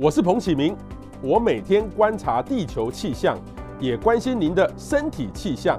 [0.00, 0.76] 我是彭启明，
[1.20, 3.36] 我每天观察地球气象，
[3.80, 5.76] 也关心您的身体气象。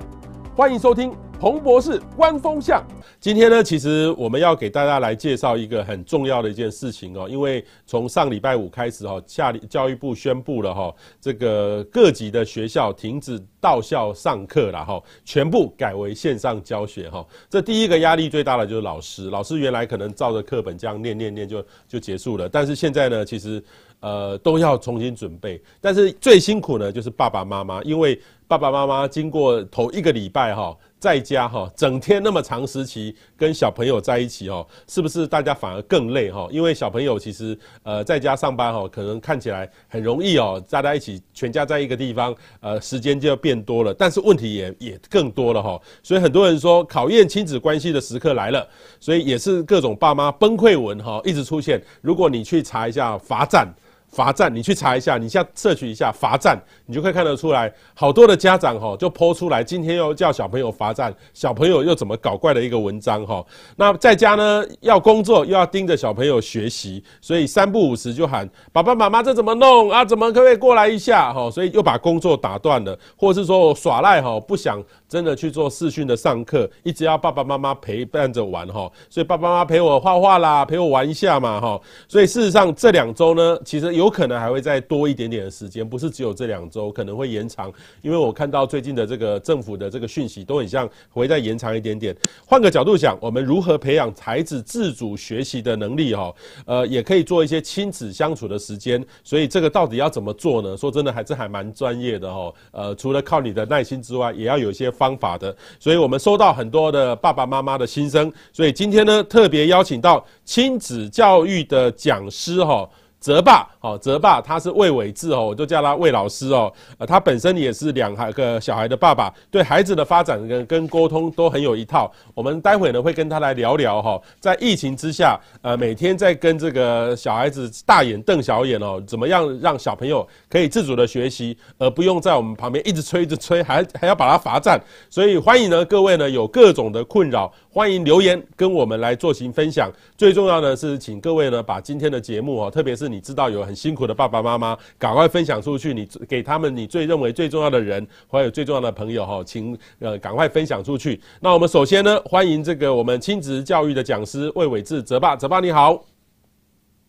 [0.54, 2.84] 欢迎收听彭博士观风向。
[3.22, 17.26] 今天呢，其实我们要给大家来介绍一个很重要的一件事情哦，因为从上礼拜五开始哈，下教育部宣布了哈，这个各级的学校停止到校上课了哈，全部改为线上教学哈。
[17.50, 23.64] 这第一个压力最大的就是老师，老师原来可能照着课本这样念念念就就结束了，但是现在呢，其实。
[24.00, 36.48] 呃，都要重新准备，但是最辛苦呢，就是爸爸妈妈，因为爸爸妈妈经过头一个礼拜哈，在家哈，整天那么长时期跟小朋友在一起哦，是不是大家反而更累哈？
[36.50, 45.80] 因为小朋友其实呃在家上班哈，可能看起来很容易哦，大家一起全家在一个地方，呃，时间就要变多了，但是问题也也更多了哈。
[46.02, 48.68] 所以很多人说，考验亲子关系的时刻来了，
[49.00, 51.80] 所以也是各种爸妈崩溃文哈一直出现。
[52.02, 53.68] 如果你去查一下罚站。
[54.10, 63.46] 罚站，你去查一下，你现在摄取一下罚站，你就可以看得出来，好多的家长哈就 po 出来，今天又叫小朋友罚站，小朋友又怎么搞怪的一个文章哈。
[63.76, 70.04] 那在家呢要工作又要盯着小朋友学习，所以三不五时就喊爸爸妈妈这怎么弄啊？
[70.04, 71.52] 怎么可不可以过来一下哈？
[71.52, 78.92] 所以又把工作打断了，或是说我耍赖哈，不想真的去做视讯的上课，一直要爸爸妈妈陪伴着玩哈。
[79.08, 81.80] 所以爸爸妈妈陪我画画啦，陪我玩一下嘛哈。
[82.08, 83.99] 所以事实上这两周呢，其实。
[84.00, 87.72] 有可能还会再多一点点的时间，不是只有这两周，可能会延长。
[88.02, 92.16] 因为我看到最近的这个政府的这个讯息，都很像会再延长一点点。
[92.46, 96.16] 换个角度想，我们如何培养孩子自主学习的能力？
[96.16, 96.34] 哈，
[96.66, 99.06] 呃，也可以做一些亲子相处的时间。
[99.24, 100.78] 所以这个到底要怎么做呢？
[100.78, 102.54] 说真的，还是还蛮专业的哈。
[102.72, 105.54] 呃，除了靠你的耐心之外，也要有一些方法的。
[105.78, 112.90] 所以我们收到很多的爸爸妈妈的心声，所以今天呢，特别邀请到亲子教育的讲师哈。
[113.20, 116.72] 泽爸，哦，泽爸，他是魏伟志哦，我就叫他魏老师哦。
[116.98, 122.10] 呃，他本身也是两个小孩的爸爸，对孩子的发展跟跟沟通都很有一套。
[122.34, 134.82] 我们待会呢会跟他来聊聊哈，在疫情之下，呃，每天在跟这个小孩子大眼瞪小眼哦，怎么样让小朋友可以自主的学习，而不用在我们旁边一直催一直催，还还要把他罚站。
[135.10, 139.92] 所以欢迎呢各位呢有各种的困扰，欢迎留言跟我们来做行分享。
[140.18, 145.94] 最重要的是，请各位呢把今天的节目哦，特别是你知道有很辛苦的爸爸妈妈，赶快分享出去。
[145.94, 151.22] 你给他们你最认为最重要的人，还有最重要的朋友哈，请呃赶快分享出去。
[151.40, 156.04] 那我们首先呢，欢迎这个我们亲子教育的讲师魏伟志泽爸，泽爸你好。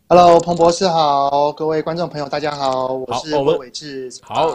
[0.08, 4.10] Hello，彭博士好，各位观众朋友大家好，我是魏伟志。
[4.20, 4.54] 好。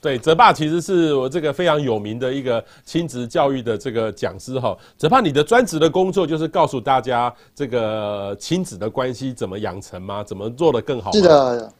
[0.00, 4.76] 对，泽爸其实是我这个非常有名的一个亲子教育的这个讲师哈。
[4.96, 10.22] 泽爸，你的专职的工作就是告诉大家这个亲子的关系怎么养成吗？
[10.22, 11.10] 怎么做得更好？
[11.12, 11.72] 是的，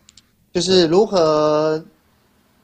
[0.53, 1.81] 就是如何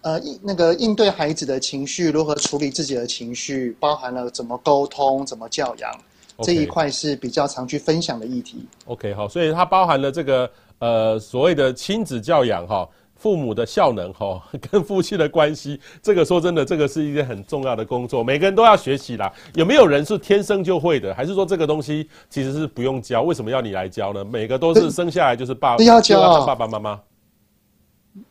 [0.00, 5.90] 呃应那个应对孩子的情绪，如何处理自己的情绪，包含了怎么沟通、怎么教养
[6.36, 6.46] Okay.
[6.46, 8.66] 这一块是比较常去分享的议题。
[8.86, 10.50] OK，好，所以它包含了这个
[10.80, 12.88] 呃所谓的亲子教养哈。
[13.24, 14.38] 父母的效能哈，
[14.70, 19.32] 跟夫妻的关系，这个说真的，这个是一件很重要的工作，每个人都要学习啦。
[19.54, 21.14] 有没有人是天生就会的？
[21.14, 23.22] 还是说这个东西其实是不用教？
[23.22, 24.22] 为什么要你来教呢？
[24.22, 27.00] 每个都是生下来就是爸爸，要教啊，爸爸妈妈。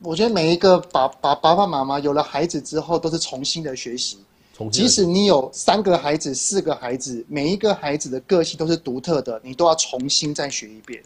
[0.04, 4.20] 我觉得每一个爸爸爸爸妈妈有了孩子之后，都是重新的学习。
[4.72, 11.02] 即使你有三个孩子、四个孩子，每一个孩子的个性都是独特的，你都要重新再学一遍。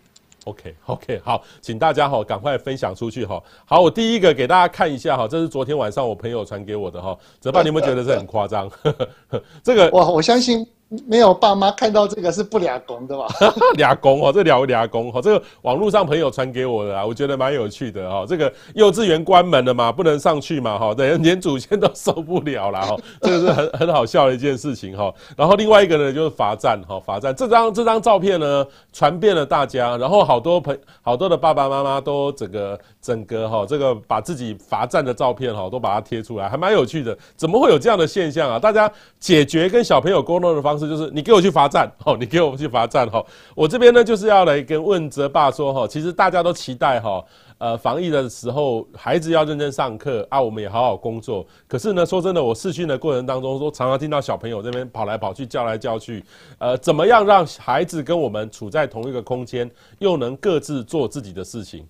[0.48, 3.42] OK OK 好，请大家哈赶快分享出去哈。
[3.66, 7.18] 好，我第一个给大家看一下哈，这是昨天晚上我朋友传给我的哈。
[7.40, 8.72] 泽爸，你有没有觉得这很夸张？
[9.62, 10.66] 这个我，我相信。
[11.06, 13.28] 没有爸妈看到这个是不俩公的吧？
[13.76, 18.26] 俩公哦，这俩俩公哈，这个网络上朋友传给我的啊，我觉得蛮有趣的哈。
[18.26, 25.14] 这个幼稚园关门了嘛，不能上去嘛哈，对， 连祖先都受不了了哈，这个是很很好笑的一件事情哈。
[25.36, 37.18] 然后另外一个呢，就是罚站哈，罚站这张这张照片呢传遍了大家，然后好多朋好多的爸爸妈妈都整个整个哈，这个把自己罚站的照片哈都把它贴出来，还蛮有趣的。
[37.36, 38.58] 怎么会有这样的现象啊？
[38.58, 38.90] 大家
[39.20, 40.88] 解决跟小朋友沟通的方式。
[40.88, 43.24] 就是你给我去罚站，好，你给我去罚站，哈，
[43.56, 47.24] 我这边呢就是要来跟问泽爸说，哈，其实大家都期待，哈，
[47.58, 51.46] 呃，防疫的时候孩子要认真上课啊，我们也好好工作。
[51.68, 56.24] 可是呢，说真的，我试训的过程当中，说常常听到小朋友这边跑来跑去，叫来叫去，
[56.60, 59.70] 呃，怎么样让孩子跟我们处在同一个空间，
[60.00, 61.86] 又能各自做自己的事情？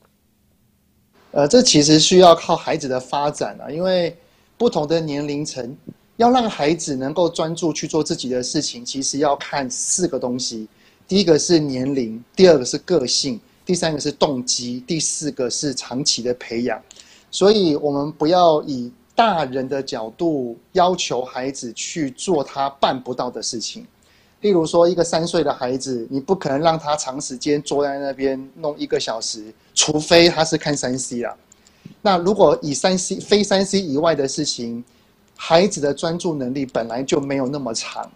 [1.32, 4.16] 呃，这其实需要靠孩子的发展啊，因为
[4.58, 5.76] 不同的年龄层。
[6.18, 10.68] 要让孩子能够专注去做自己的事情，其实要看四个东西。
[11.08, 16.82] 第一个是年龄，第二个是个性，第三个是动机，第四个是长期的培养。
[17.32, 23.86] 所以，我们不要以大人的角度要求孩子去做他办不到的事情。
[24.42, 31.36] 例如说，一个三岁的孩子，你不可能让他长时间坐在那边弄一个小时，除非他是看三 C 啦。
[32.02, 34.84] 那如果以三 C 非三 C 以外的事情，
[35.38, 38.10] 孩子的专注能力本来就没有那么长。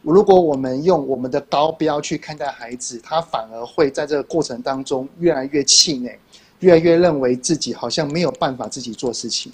[0.00, 6.18] 如果我们用我们的高标去看待孩子，他反而会在这个过程当中越来越气馁，
[6.58, 9.52] 越来越认为自己好像没有办法自己做事情。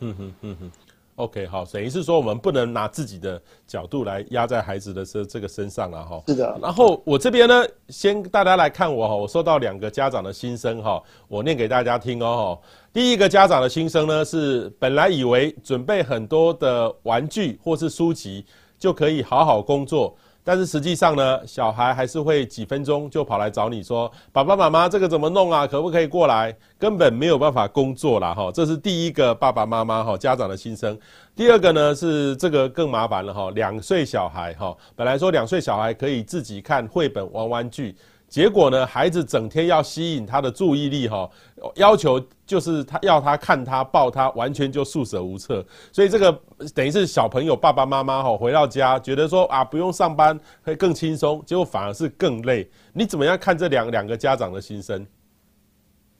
[0.00, 0.70] 嗯哼嗯哼
[1.16, 6.22] ，OK，好，等于是说我们不能拿自己的角度来压在孩子的这这个身上了哈。
[6.26, 6.58] 是的。
[6.62, 12.58] 然后我这边呢，先大家来看我哈，我收到两个家长的心声哈，我念给大家听哦。
[12.92, 18.44] 第一个家长的心声呢是，本来以为准备很多的玩具或是书籍。
[18.76, 20.14] 就可以好好工作，
[20.44, 25.66] 但是实际上呢，小孩还是会几分钟就跑来找你说：“爸爸妈妈，这个怎么弄啊？
[25.66, 28.34] 可不可以过来？”根本没有办法工作啦。
[28.34, 28.52] 哈。
[28.52, 30.96] 这是第一个爸爸妈妈哈家长的心声。
[31.34, 37.96] 第二个呢是这个更麻烦了哈，两岁小孩哈，本来说两岁小孩可以自己看绘本、玩玩具。
[38.34, 41.30] 结果呢，孩子整天要吸引他的注意力，哈，
[41.76, 45.64] 要求就是他要他看他抱他，完全就束手无策。
[45.92, 46.36] 所以这个
[46.74, 52.68] 等于是小朋友爸爸妈妈哈回到家，觉得说啊不用上班会更轻松，结果反而是更累。
[52.92, 55.06] 你怎么样看这两两个家长的心声？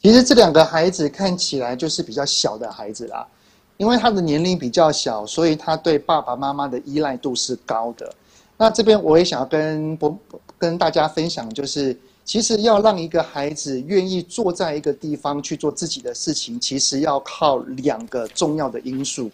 [0.00, 3.26] 其实这两个孩子看起来就是比较小的孩子啦，
[3.76, 8.08] 因为他的年龄比较小，所以他对爸爸妈妈的依赖度是高的。
[8.56, 10.16] 那这边我也想要跟不
[10.64, 11.94] 跟大家分享，就是
[12.24, 19.30] 其实要让一个孩子愿意坐在一个地方去做自己的事情，其实要靠两个重要的因素。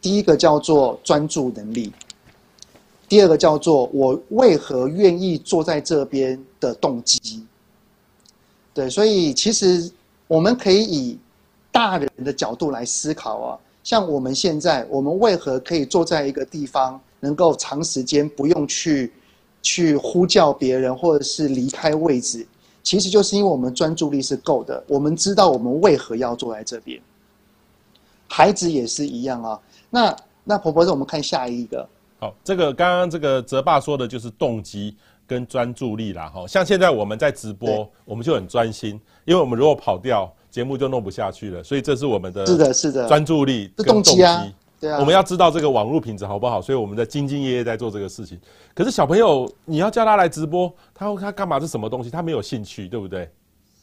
[0.00, 1.92] 第一个叫做专注能力，
[3.08, 7.44] 第二个叫做我为何愿意坐在这边的动机。
[8.72, 9.90] 对，所以其实
[10.28, 11.18] 我们可以以
[11.72, 17.00] 大人的角度来思考啊，像我们现在，我们为何可以坐在一个地方？
[17.20, 19.12] 能够长时间不用去
[19.62, 22.46] 去呼叫别人，或者是离开位置，
[22.82, 24.82] 其实就是因为我们专注力是够的。
[24.86, 27.00] 我们知道我们为何要坐在这边。
[28.28, 29.58] 孩子也是一样啊。
[29.90, 31.88] 那那婆婆，让我们看下一个。
[32.18, 34.96] 好，这个刚刚这个泽爸说的就是动机
[35.26, 36.28] 跟专注力啦。
[36.28, 41.62] 哈，像现在我们在直播，我们就很专心，因为我们如果跑掉，节目就弄不下去了。
[41.62, 44.46] 所以这是我们的是的是的专注力跟动机啊。
[44.80, 48.38] 对啊，我们要知道这个网络品质好不好，所以我们在兢兢业业在做这个事情。
[48.74, 51.58] 可是小朋友，你要叫他来直播，他他干嘛？
[51.58, 52.10] 是什么东西？
[52.10, 53.28] 他没有兴趣，对不对？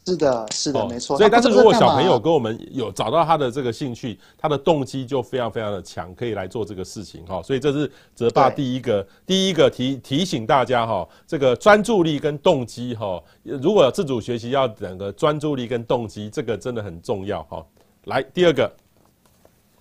[0.06, 1.18] 是的，是的，哦、没错。
[1.18, 7.42] 所以，但是如果小朋友跟我们有找到他的这个兴趣，他的动机就非常非常的强，可以来做这个事情哈。
[7.42, 17.66] 所以这是泽爸第一个第一个提提醒大家哈，这个专注力跟动机哈，如果有自主学习要两个专注力跟动机，这个真的很重要哈。
[18.04, 18.72] 来，第二个，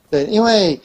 [0.10, 0.78] 对，因为。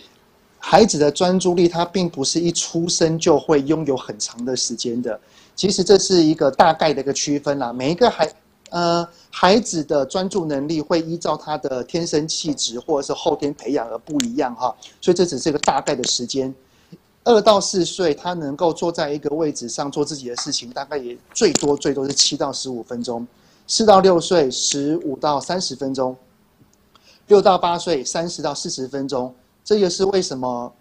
[0.62, 5.18] 孩子的专注力，他并不是一出生就会拥有很长的时间的。
[5.56, 7.72] 其实这是一个大概的一个区分啦。
[7.72, 8.32] 每一个孩，
[8.68, 14.74] 呃，孩子的专注能力会依照他的天生气质或者是后天培养而不一样哈。
[15.00, 16.54] 所以这只是一个大概的时间。
[17.24, 23.26] 二到四岁，他能够坐在一个位置上做自己的事情，大概也最多最多是七到十五分钟。
[23.66, 26.16] 四到六岁，十五到三十分钟。
[27.26, 29.34] 六到八岁，三十到四十分钟。
[29.64, 30.72] 这也是为什么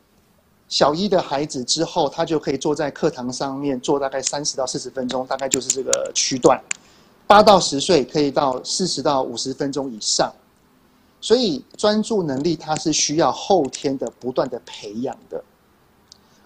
[0.67, 6.59] 小一的孩子之后，他就可以坐在课堂上面坐大概三十到四十分钟，大概就是这个区段。
[7.27, 10.31] 八到十岁可以到四十到五十分钟以上。
[11.21, 15.43] 所以专注能力它是需要后天的不断的培养的。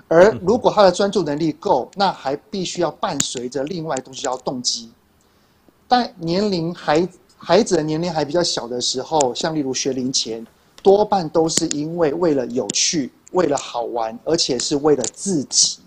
[0.07, 4.91] 而如果他的专注能力够，那还必须要伴随着另外东西叫动机。
[5.87, 10.45] 但年龄孩孩子的年龄还比较小的时候，像例如学龄前。
[10.83, 15.79] 多半都是因为为了有趣，为了好玩，而且是为了自己。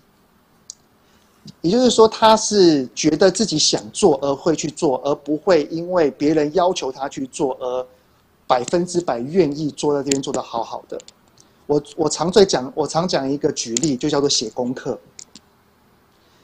[1.61, 7.87] 也就是说，他是觉得自己想做而会去做，而不会因为别人要求他去做而
[8.45, 10.99] 百分之百愿意坐在这边做得好好的。
[11.65, 14.99] 我我常最讲，我常讲一个举例，就叫做写功课。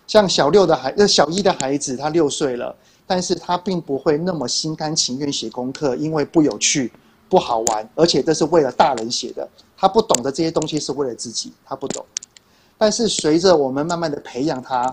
[0.06, 2.76] 像小六的孩，小一的孩子，他六岁了，
[3.08, 6.92] 但是他并不会那么心甘情愿写功课，因为不有趣。
[7.34, 12.06] 不好玩，而且这是为了大人写的，他不懂得这些东西是为了自己，他不懂。
[12.78, 14.88] 但是随着我们慢慢的培养他，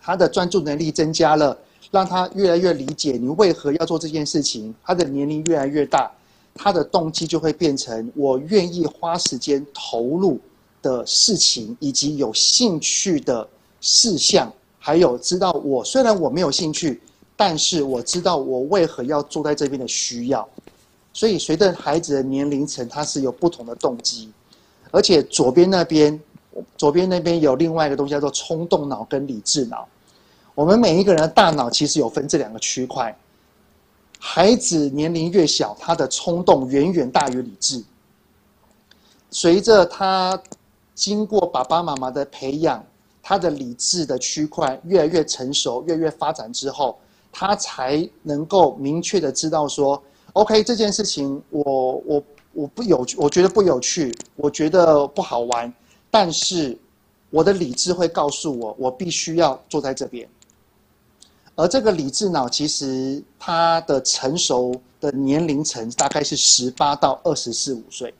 [0.00, 1.54] 他的专注能力增加了，
[1.90, 4.74] 让他越来越理解你为何要做这件事情。
[4.82, 6.10] 他的年龄越来越大，
[6.54, 10.40] 他的动机就会变成我愿意花时间投入
[10.80, 13.46] 的事情，以及有兴趣的
[13.82, 16.98] 事项，还有知道我虽然我没有兴趣，
[17.36, 20.48] 但是我知道我为何要坐在这边的需要。
[21.18, 24.30] 所以随着孩子的年龄层，他是有不同的动机，
[24.92, 26.20] 而且左边那边，
[26.76, 29.88] 左边那边有另外一个东西叫做冲动脑跟理智脑。
[30.54, 33.12] 我们每一个人的大脑其实有分这两个区块。
[34.20, 37.82] 孩子年龄越小，他的冲动远远大于理智。
[39.28, 40.40] 随着他
[40.94, 42.84] 经过爸爸妈妈的培养，
[43.24, 46.96] 他的理智的区块越来越成熟，越来越发展之后，
[47.32, 50.00] 他才能够明确的知道说
[50.32, 55.72] ：“OK，这件事情我我我不有趣，我觉得不有趣，我觉得不好玩，
[56.10, 56.76] 但是
[57.30, 60.28] 我的理智会告诉我，我必须要坐在这边。”
[61.56, 68.14] 而这个理智脑其实它的成熟的年龄层大概是十八到二十四五岁，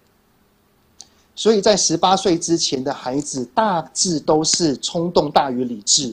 [1.37, 6.13] 所以在十八岁之前的孩子大致都是冲动大于理智。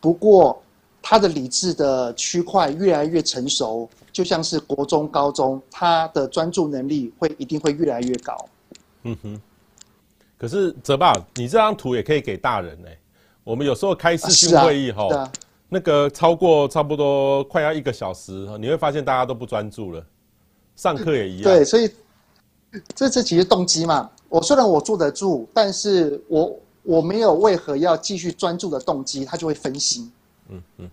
[0.00, 0.62] 不过
[1.00, 8.48] 他的理智的区块越来越成熟，就像是国中、高中，他的专注能力会一定会越来越高。
[9.04, 9.40] 嗯哼。
[10.36, 12.98] 可是泽爸，你这张图也可以给大人呢、欸。
[13.44, 15.06] 我们有时候开视讯会议哈。
[15.14, 15.32] 啊
[15.70, 20.04] 那个超过差不多快要一个小时，你会发现大家都不专注了，
[20.74, 21.44] 上课也一样。
[21.44, 21.88] 对，所以
[22.94, 24.10] 这这其实动机嘛。
[24.28, 30.10] 我虽然我坐得住，但是我我没有为何要继续专注的动机，他就会分心。
[30.48, 30.90] 嗯嗯。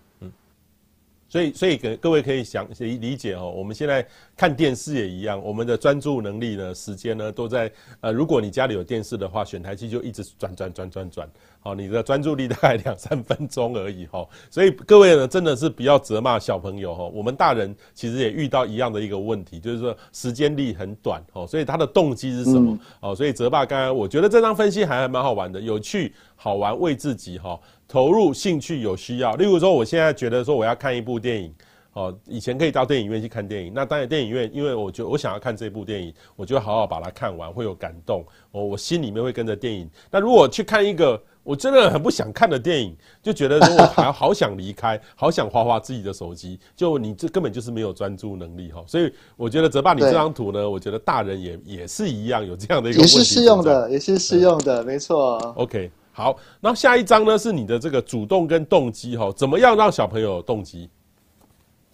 [1.28, 3.50] 所以，所以给各位可以想理理解哦。
[3.50, 4.06] 我们现在
[4.36, 11.28] 看电视也一样，我们的专注能力呢，时间呢，都在呃，如果你家里有电视的话，选台机就一直转转转转转，
[11.60, 14.26] 好，你的专注力大概两三分钟而已哈。
[14.50, 17.04] 所以各位呢，真的是不要责骂小朋友哈。
[17.04, 22.78] 我们大人其实也遇到一样的一个问题，就是说时间力很短哦，所以他的动机是什么？
[23.00, 27.58] 哦，所以泽爸刚刚我觉得这张分析还还蛮好玩的，有趣、好玩、为自己哈。
[27.88, 31.54] 投入兴趣有需要，例如说，我现在觉得说我要看一部电影，
[31.92, 39.88] 哦，以前可以到电影院去看电影，那当然电影院，因为我觉得我想要看这部电影，我就好好把它看完，会有感动，我我心里面会跟着电影。
[40.10, 48.82] 那如果去看一个我真的很不想看的电影，就觉得说我还好想离开， 好想花花自己的手机，就你这根本就是没有专注能力哈。
[48.86, 55.36] 所以我觉得泽爸你这张图呢，我觉得大人也也是一样有这样的一个也是适用的，也是适用的，没错。
[55.56, 55.88] OK。
[56.16, 57.36] 好，那下一章呢？
[57.36, 60.88] 是你的这个主动跟动机哈，怎么样让小朋友有动机？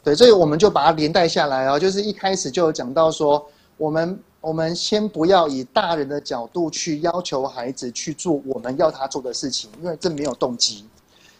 [0.04, 1.76] 对，所以我们就把它连带下来哦。
[1.76, 3.44] 就是一开始就有讲到说，
[3.76, 10.84] 我们我们先不要以大人的角度去要求孩子去做我们要他做的事情，因为这没有动机。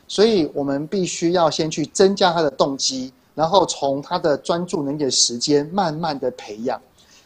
[0.08, 6.82] 所以我们必须要先去增加他的动机，然后从他的专注能力的时间慢慢的培养。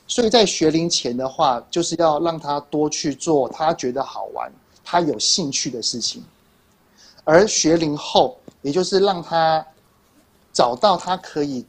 [0.07, 4.53] 所以在学龄前的话，就是要让他多去做他觉得好玩。
[4.89, 6.23] 他有兴趣的事情，
[7.25, 9.67] 而学龄后，也就是让他
[10.53, 11.67] 找到他可以，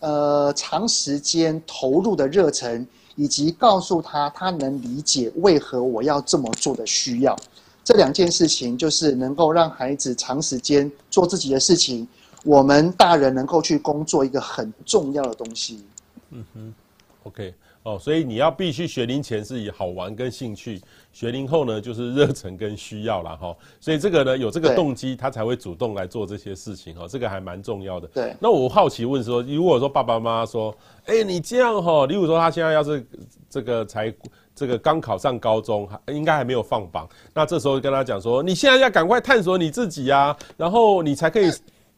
[0.00, 7.36] 呃，长时间投入的热忱，以及告诉他他能理解为何我要这么做的需要，
[7.84, 12.08] 这两件事情就是能够让孩子长时间做自己的事情，
[12.42, 15.84] 我们大人能够去工作一个很重要的东西。
[16.30, 16.74] 嗯哼
[17.24, 17.54] ，OK。
[17.84, 20.80] 哦，所以你要必须学龄前是以好玩跟兴趣，
[21.12, 23.54] 学龄后呢就是热忱跟需要了哈。
[23.78, 27.06] 所以这个呢有这个动机，他才会主动来做这些事情哈。
[27.06, 28.08] 这个还蛮重要的。
[28.08, 28.34] 对。
[28.40, 30.74] 那我好奇问说，如果说爸爸妈妈说，
[31.04, 33.06] 哎，你这样哈，例如说他现在要是
[33.50, 34.10] 这个才
[34.54, 41.52] 这个刚考上高中，应该还没有放榜，那这时候跟他讲说，你现在要赶快探索你自己呀，然后你才可以。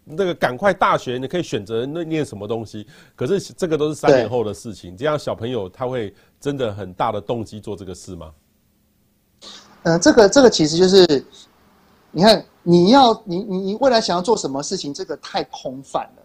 [0.09, 2.87] 那个赶快大学，你可以选择那念什么东西？
[3.17, 4.97] 可是这个都是三年后的事情。
[4.97, 8.31] 这样小朋友他会真的很大的动机做这个事吗？
[9.83, 11.27] 嗯、呃，这个这个其实就是，
[12.13, 16.23] 你看你要你你你未来想要做什么事情，这个太空泛了。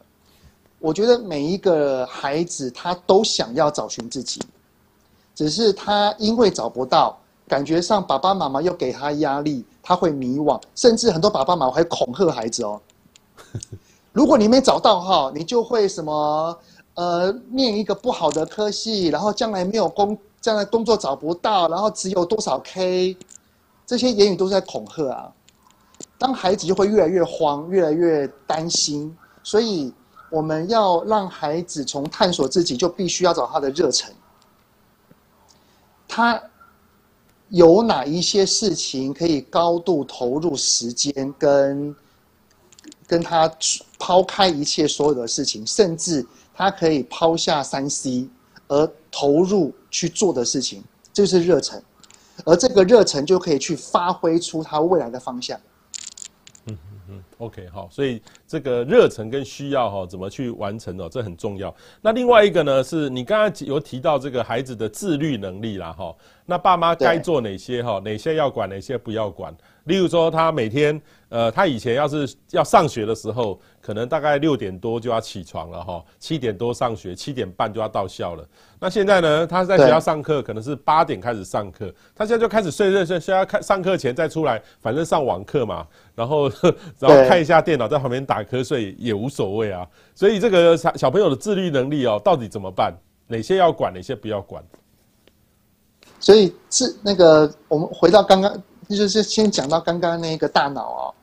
[0.77, 4.39] 我觉得每一个孩子他都想要找寻自己，
[5.33, 12.79] 只是他因为找不到，感觉上爸爸妈妈又给他压力，他会迷惘，甚至很多爸爸妈妈还恐吓孩子哦。
[14.13, 16.57] 如果你没找到哈，你就会什么
[16.95, 23.15] 呃，念一个不好的科系，然后将来没有工，将来工作找不到，然后只有多少 K，
[23.85, 25.31] 这些言语都是在恐吓啊。
[26.17, 29.93] 当孩子就会越来越慌，越来越担心，所以
[30.29, 34.13] 我们要让孩子从探索自己，就必须要找他的热忱。
[36.07, 36.41] 他
[37.47, 41.95] 有哪一些事情可以高度投入时间跟？
[43.11, 43.51] 跟他
[43.99, 48.25] 抛开一切所有的事情，甚至他可以抛下三 C
[48.69, 51.83] 而投入去做的事情，这就是热忱，
[52.45, 55.59] 而这个热忱就可以去发挥出他未来的方向。
[56.67, 61.75] 嗯嗯嗯 OK，好，所以这个热忱跟需要哈，怎么去完成哦，这很重要。
[62.01, 66.15] 那另外一个呢，是你刚刚有提到这个孩子的自律能力啦，哈，
[66.45, 67.99] 那爸妈该做哪些哈？
[68.05, 69.53] 哪些要管，哪些不要管？
[69.85, 78.47] 例如说，他每天，呃，他以前要是要上学的时候，可能大概六点多就要起床了哈，七点多上学，七点半就要到校了。
[78.79, 86.47] 那现在呢，他在学校上课，可能是八点开始上课，他现在就开始睡睡睡，睡到开上课前再出来，反正上网课嘛，然后
[86.99, 89.87] 然后看一下电脑，在旁边打瞌睡也无所谓啊。
[90.13, 92.93] 所以这个小小朋友的自律能力哦，到底怎么办？
[93.25, 94.63] 哪些要管，哪些不要管？
[96.19, 98.63] 所以是那个，我们回到刚刚。
[98.95, 101.13] 就是先讲到刚刚那个大脑哦，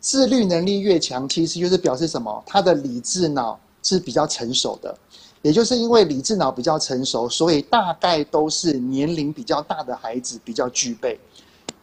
[0.00, 2.42] 自律能力越强，其实就是表示什么？
[2.46, 4.96] 他的理智脑是比较成熟的，
[5.42, 11.18] 也就是因为理智脑比较成熟，所以大概都是年龄比较大的孩子比较具备。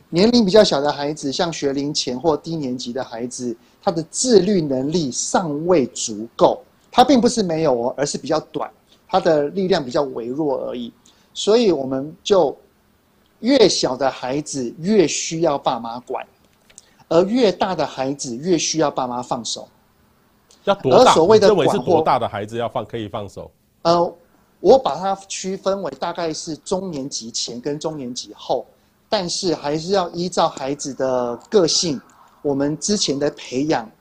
[0.10, 6.62] 年龄比较小的孩子，像学龄前或低年级的孩子，他的自律能力尚未足够。
[6.92, 8.70] 他并不是没有哦，而是比较短，
[9.08, 10.94] 他的力量比较微弱而已。
[11.34, 12.56] 所以我们就。
[13.44, 16.26] 越小的孩子越需要爸妈管，
[17.10, 19.68] 而越大的孩子越需要爸妈放手。
[20.64, 21.14] 要多大？
[21.14, 23.52] 所谓的认为是多大的孩子要放可以放手？
[23.82, 24.14] 呃，
[24.62, 28.66] 我把它区分为大概是中年级前跟中年级后，
[29.10, 32.00] 但是还是要依照孩子的个性，
[32.42, 33.92] 我们之前的培养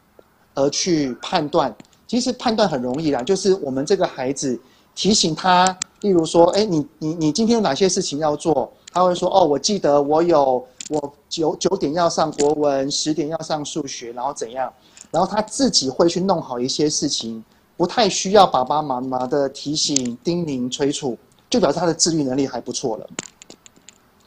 [0.54, 1.74] 而去判断。
[2.06, 4.56] 其实判断很容易啦，就是我们这个孩子
[4.94, 5.66] 提醒他，
[6.02, 8.72] 例如说，哎，你你你今天有哪些事情要做？
[8.92, 14.70] 他会说：“哦，我记得我有我九九点要上国文，十点要上数学，然后怎样？
[15.10, 17.42] 然后他自己会去弄好一些事情，
[17.76, 21.16] 不太需要爸爸妈妈的提醒、叮咛、催促，
[21.48, 23.10] 就表示他的自律能力还不错了。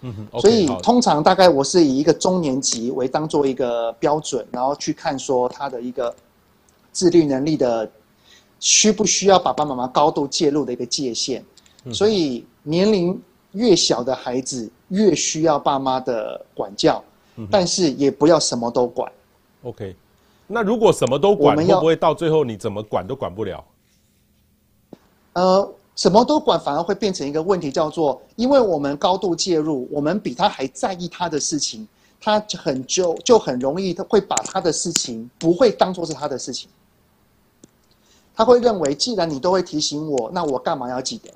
[0.01, 6.13] 嗯哼，okay, 所以通常大概我是以一个中年级为当做一个标准，然后去看说他的一个
[6.91, 7.87] 自律能力的
[8.59, 11.45] 需不需要爸爸妈妈高度介入的一个界限。
[11.93, 13.21] 所以年龄。”
[13.55, 17.03] 越小的孩子越需要爸妈的管教，
[17.49, 19.11] 但是也不要什么都管。
[19.63, 19.95] OK，
[20.45, 23.63] 那如果什么都管，会不会到最后你怎么管都管不了？
[25.33, 31.87] 呃，什么都管反而会变成一个问题，叫做因为我们高度介入，我们比他还在意他的事情，
[32.21, 36.69] 他很就就很容易他会把他的事情不会当做是他的事情，
[38.35, 41.29] 他会认为既然你都会提醒我，那我干嘛要记得？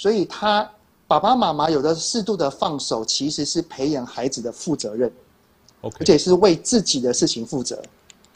[0.00, 0.66] 所以，他
[1.06, 5.12] 爸爸妈妈有的适度的放手，其实是培养孩子的负责任
[5.82, 7.78] 而且是为自己的事情负责。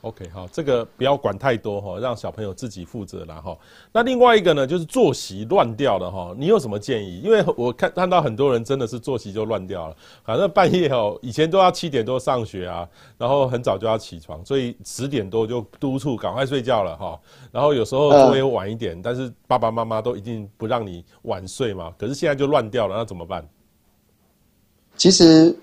[0.05, 3.57] OK，好，这个不要管太多哈，让小朋友自己负责啦哈。
[3.91, 7.21] 那另外一个呢，就是作息乱掉了哈，你有什么建议？
[7.21, 12.87] 因为我看看到很多人真的是作息就乱掉了，反正半夜哦，以前都要七点多上学啊，
[13.17, 17.19] 然后很早就要起床，所以十点多就督促赶快睡觉了哈。
[17.51, 21.91] 然后有时候作业晚一点，但是爸爸妈妈都一定不让你晚睡嘛。
[21.97, 23.49] 可是现在就乱掉了，那怎么办？
[24.99, 25.57] 其实。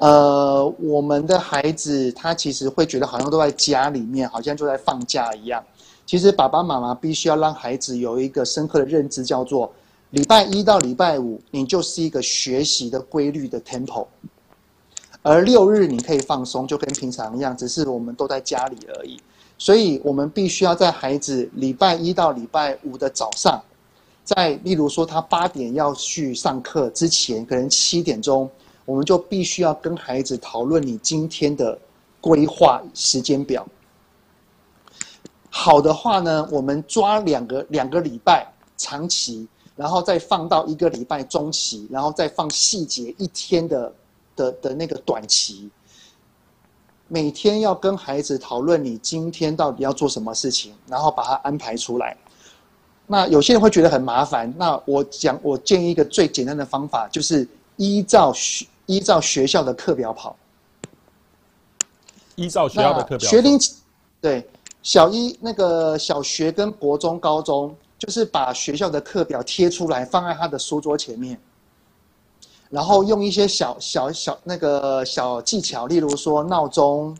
[0.00, 5.62] 呃，我们的孩子他其实会觉得好像都在家里面，好像就在放假一样。
[6.06, 9.70] 其实爸爸妈妈必须要让孩子有一个深刻的认知，叫做
[10.08, 14.06] 礼拜一到礼拜五，你就是一个学习的规律的 tempo，
[15.20, 19.20] 而六日你可以放松，就跟平常一样，只是我们都在家里而已。
[19.58, 23.62] 所以我们必须要在孩子礼拜一到礼拜五的早上，
[24.24, 28.50] 在例如说他八点要去上课之前，可能七点钟。
[28.90, 31.78] 我们就必须要跟孩子讨论你今天的
[32.20, 33.64] 规划时间表。
[35.48, 43.92] 好的话呢，我们抓两个两个礼拜长期，然后再放到一个礼拜中期，然后再放细节一天的
[44.34, 45.70] 的的那个短期。
[47.06, 52.16] 每天要跟孩子讨论你今天到底要做什么事情，然后把它安排出来。
[53.06, 58.66] 那有些人会觉得很麻烦，那我讲，我建议一个最简单的方法，就是依照学。
[58.90, 60.36] 依照学校的课表跑，
[62.34, 63.30] 依照学校的课表。
[63.30, 63.56] 学龄，
[64.20, 64.44] 对，
[64.82, 71.38] 小一那个小学跟国中、高中，就是把学校的课表贴出来，放在他的书桌前面，
[72.68, 77.16] 然后用一些小小小那个小技巧，例如说闹钟、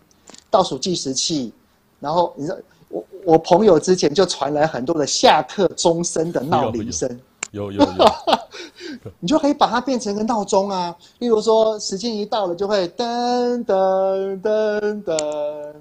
[0.50, 1.52] 倒数计时器，
[2.00, 7.20] 然后你知道，我我朋友之前就传来很多的下课钟声的闹铃声。
[7.52, 8.04] 有有有，
[9.20, 10.96] 你就可以把它变成一个闹钟啊。
[11.18, 15.72] 例如说，时间一到了，就会噔噔噔噔，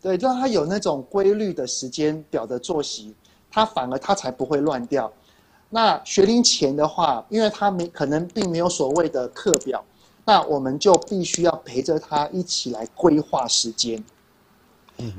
[0.00, 3.14] 对，让它有那种规律的时间表的作息，
[3.50, 5.12] 它反而它才不会乱掉。
[5.74, 9.82] 那学龄前的话，因为他没可能并没有所谓的课表，
[10.24, 14.02] 那我们就必须要陪着他一起来规划时间。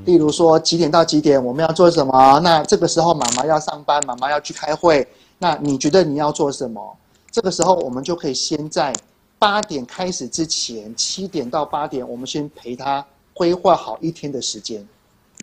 [0.04, 2.38] 例如说几点到几点我们要做什么？
[2.38, 5.06] 那这个时候妈妈要上班，妈妈要去开会。
[5.38, 6.96] 那你觉得你要做什么？
[7.34, 8.92] 这个时候我们就可以先在
[9.40, 14.86] 八点开始之前，七点到八点，我们先陪他规划好一天的时间。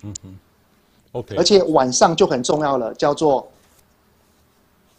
[0.03, 0.39] 嗯哼
[1.11, 1.35] ，OK。
[1.35, 3.45] 而且晚上就很重要了，叫做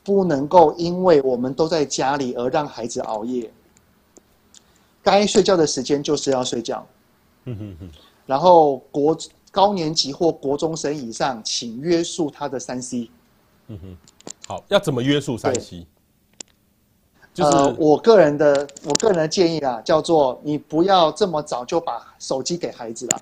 [0.05, 3.51] 不能够因为我们都在家里而让孩子熬夜。
[5.03, 6.87] 该睡觉的时间就是要睡觉。
[7.45, 7.91] 嗯哼哼。
[8.27, 9.17] 然后国
[9.51, 13.11] 高年级或国中生以上，请约束他的三 C。
[13.69, 13.97] 嗯哼。
[14.47, 15.87] 好，要怎么约束三 C？
[17.35, 23.21] 就是、呃、我个人的我个人的建议啊，叫做你不要这么早就把手机给孩子了。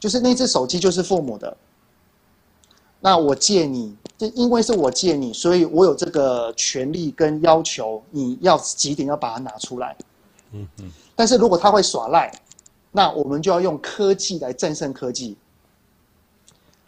[0.00, 1.56] 就是那只手机就是父母的，
[3.00, 9.96] 那我借你，就因为是我借你，所以我有这个权利跟要求，你要几点要把它拿出来。
[10.52, 10.90] 嗯嗯。
[11.14, 12.32] 但是如果他会耍赖，
[12.90, 15.36] 那我们就要用科技来战胜科技。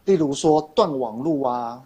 [0.07, 1.83] 例如说断网路啊。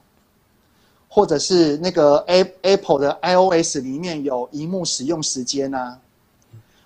[1.08, 2.18] 或者是那个
[2.62, 5.98] Apple 的 iOS 里面有荧幕使用时间啊，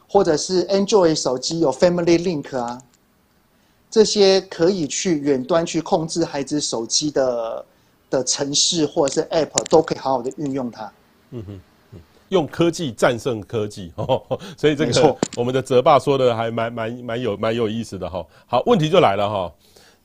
[0.09, 2.81] 或者是 Android 手机有 Family Link 啊，
[3.91, 7.65] 这些可以去远端去控制孩子手机的
[8.09, 10.93] 的城市或者是 App 都可以好好的运用它。
[11.31, 11.61] 嗯哼，
[12.29, 13.93] 用科技战胜科技，
[14.57, 18.25] 所以这个我们的泽爸说的还蛮蛮蛮有蛮有意思的哈。
[18.47, 19.53] 好，问题就来了哈。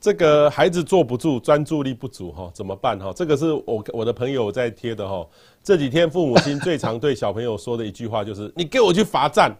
[0.00, 2.96] 这个孩子坐不住，专注力不足，哈，怎么办？
[3.00, 5.26] 哈，这个是我我的朋友在贴的，哈。
[5.62, 9.52] 这几天父母亲最常对小朋友说的一句话就是：“你给我去罚站，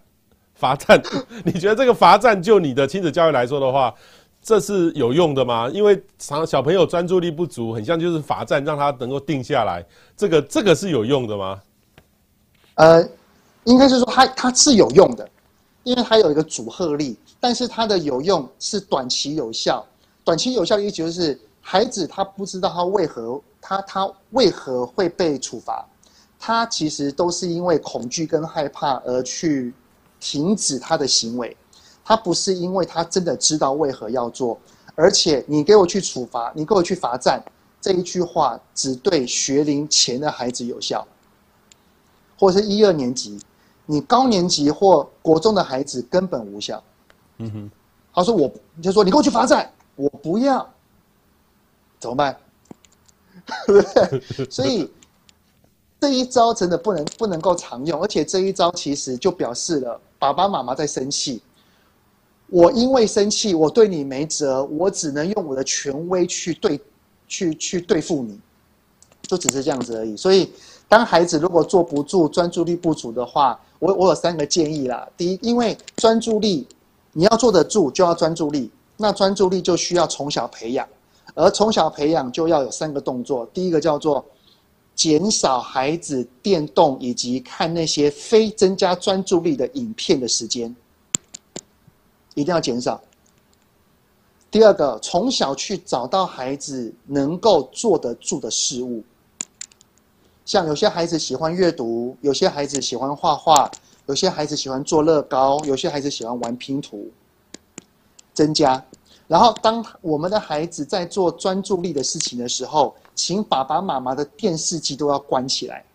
[0.55, 1.01] 罚站。
[1.43, 3.93] ”你觉得这个罚站就你的亲子教育来说的话，
[4.41, 5.69] 这是有用的吗？
[5.73, 9.85] 因为常小朋友专注力不足，很像就是罚站，让他能够定下来。
[10.15, 11.61] 这个这个是有用的吗？
[12.75, 13.05] 呃，
[13.65, 15.29] 应该是说它它是有用的，
[15.83, 19.85] 因为它有一个阻吓力，但是它的有用是短期有效。
[20.29, 25.83] 短期有效的意思就是，孩子他不知道他为何他他为何会被处罚，
[26.37, 29.73] 他其实都是因为恐惧跟害怕而去
[30.19, 31.57] 停止他的行为，
[32.05, 34.55] 他不是因为他真的知道为何要做，
[34.93, 37.43] 而且你给我去处罚，你给我去罚站，
[37.81, 41.07] 这一句话只对学龄前的孩子有效，
[42.37, 43.39] 或者是一二年级，
[43.87, 46.83] 你高年级或国中的孩子根本无效。
[47.37, 47.71] 嗯哼，
[48.13, 49.67] 他说我你就说你给我去罚站。
[49.99, 50.65] 我不要，
[51.99, 52.37] 怎么办？
[54.49, 54.89] 所以
[55.99, 61.41] 这一招真的不能不能够常用，而且这一招其实就表示了爸爸妈妈在生气。
[62.47, 66.79] 我因为生气，我对你没辙，我只能用我的权威去对
[67.27, 68.39] 去去对付你，
[69.23, 70.15] 就只是这样子而已。
[70.15, 70.49] 所以，
[70.87, 75.05] 当孩子如果坐不住、专注力不足的话，我我有三个建议啦。
[75.17, 76.65] 第一，因为专注力
[77.11, 78.71] 你要坐得住，就要专注力。
[79.01, 80.85] 那专注力就需要从小培养，
[81.33, 83.45] 而从小培养就要有三个动作。
[83.53, 84.25] 第一个叫做
[84.93, 90.75] 减少孩子电动以及看那些非增加专注力的影片的时间，
[92.33, 93.01] 一定要减少。
[94.51, 99.01] 第二个，从小去找到孩子能够坐得住的事物，
[100.43, 103.71] 像有些孩子喜欢阅读，有些孩子喜欢画画，
[104.07, 107.09] 有些孩子喜欢做乐高，有些孩子喜欢玩拼图。
[108.31, 108.85] 增加，
[109.29, 115.85] 然后当我们的孩子在做专注力的事情的时候，请爸爸妈妈的电视机都要关起来。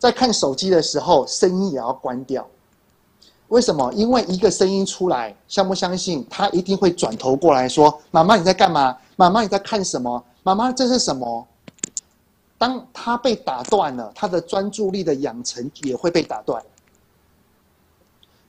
[0.00, 2.44] 在看手机的时候，声音也要关掉。
[3.46, 3.92] 为什么？
[3.92, 6.26] 因为一个声音出来，相不相信？
[6.28, 8.98] 他一定会转头过来说：“妈妈你在干嘛？
[9.14, 10.24] 妈妈你在看什么？
[10.42, 11.46] 妈妈这是什么？”
[12.58, 16.60] 当他被打断了，他的专注力的养成也会被打断。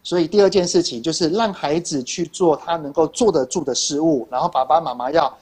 [0.04, 5.34] 所以第二件事情就是让孩子去做他能够坐得住的事物，然后爸爸妈妈要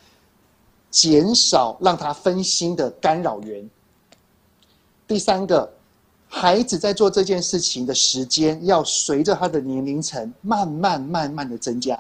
[0.92, 3.68] 减少让他分心的干扰源。
[5.08, 5.68] 第三个，
[6.28, 12.00] 孩子在做这件事情的时间要随着他的年龄层慢慢慢慢的增加。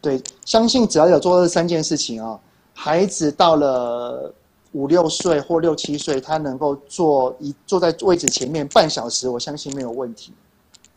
[0.00, 2.40] 对，相信只要有做这三件事情啊、哦，
[2.72, 4.32] 孩子到了
[4.72, 10.32] 五六岁或六七岁，他能够坐一坐在位置前面半小时，我相信没有问题。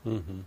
[0.03, 0.45] 嗯哼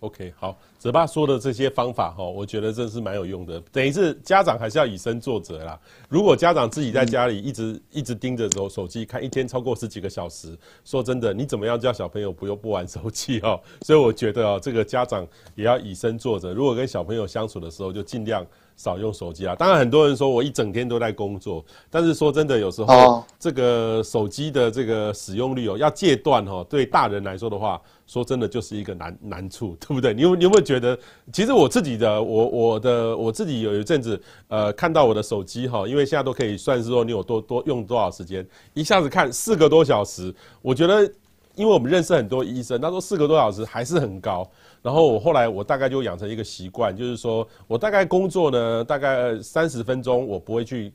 [0.00, 3.62] ，OK，好，泽爸说的这些方法哈，我觉得真是蛮有用的。
[3.70, 5.78] 等于是家长还是要以身作则啦。
[6.08, 13.60] 如果家长自己在家里一直、嗯、一直盯着手手机看，一天超过十几个小时，说真的，你怎么样叫小朋友不用不玩手机哦？
[13.86, 16.52] 所以我觉得哦，这个家长也要以身作则。
[16.52, 19.54] 如果跟小朋友相处的时候，就尽量少用手机啊。
[19.54, 30.12] 当然，很多人说我一整天都在工作，但是说真的，有时候这个手机的这个使用率哦，要戒断哦，对大人来说的话，说真的就是一个难难处，对不对？
[30.12, 30.98] 你有你有没有觉觉得，
[31.32, 41.10] 其实我自己的我我的我自己有一阵子呃，看到我的手机哈，因为现在都可以算是说你有多多用多少时间，一下子看四个多小时，我觉得。
[41.54, 44.50] 因为我们认识很多医生，他说四个多小时还是很高。
[44.82, 50.92] 然后我后来我大概就养成一个习惯，就是说我大概工作呢，大概三十分钟，我不会去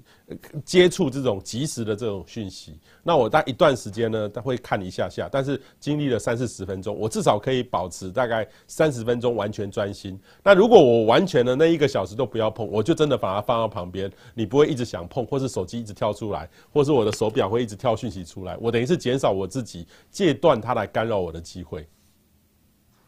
[0.66, 2.78] 接触这种即时的这种讯息。
[3.02, 10.20] 那我大一段时间呢，他会看一下下，但是经历了三四十分钟，我至少可以保持大概三十分钟完全专心。
[10.44, 21.88] 那如果我完全的那一个小时都不要碰，我就真的把它放到旁边，你不会一直想碰，或是手机一直跳出来，或是我的手表会一直跳讯息出来，我等于是减少我自己戒断它来干扰我的机会。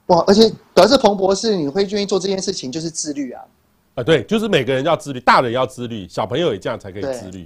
[0.08, 0.24] 哇！
[0.26, 3.44] 而且表示彭博士，你会愿意做这件事情，就是自律啊。
[3.96, 7.46] 啊，对，就是每个人要自律，大人要自律，小朋友也这样才可以自律。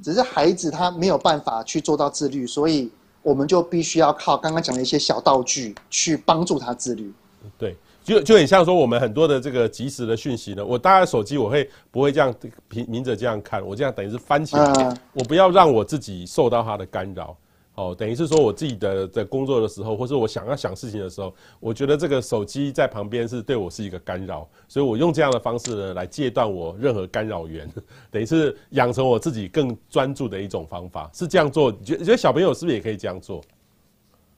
[0.00, 2.88] 只是孩子他没有办法去做到自律，所以
[3.22, 7.12] 我们就必须要靠刚刚讲的一些小道具去帮助他自律。
[7.58, 12.32] 对，就就很像说我们很多的这个即时的讯息呢，我大概手机我会不会这样
[12.68, 17.36] 平明着这样看，我这样等于是翻起来，嗯、我不要让我自己受到他的干扰。
[17.74, 27.66] 哦，等于是说我自己的在工作的时候，或是我想要想事情的时候，我觉得这个手机在旁边是对我是一个干扰，所以我用这样的方式呢来戒断我任何干扰源，
[28.10, 31.70] 等于是养成我自己更专注的一种方法，是这样做。
[31.72, 33.40] 你觉得觉得小朋友是不是也可以这样做？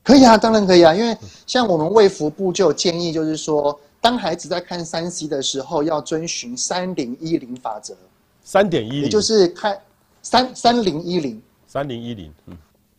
[0.04, 7.96] 可以啊，当然可以啊，因为像我们卫福部就有建议，就是说当孩子在看三 C 的时候，要遵循三零一零法则。
[8.44, 9.76] 三点一零，也就是看
[10.22, 11.42] 三三零一零。
[11.66, 12.56] 三零一零，嗯。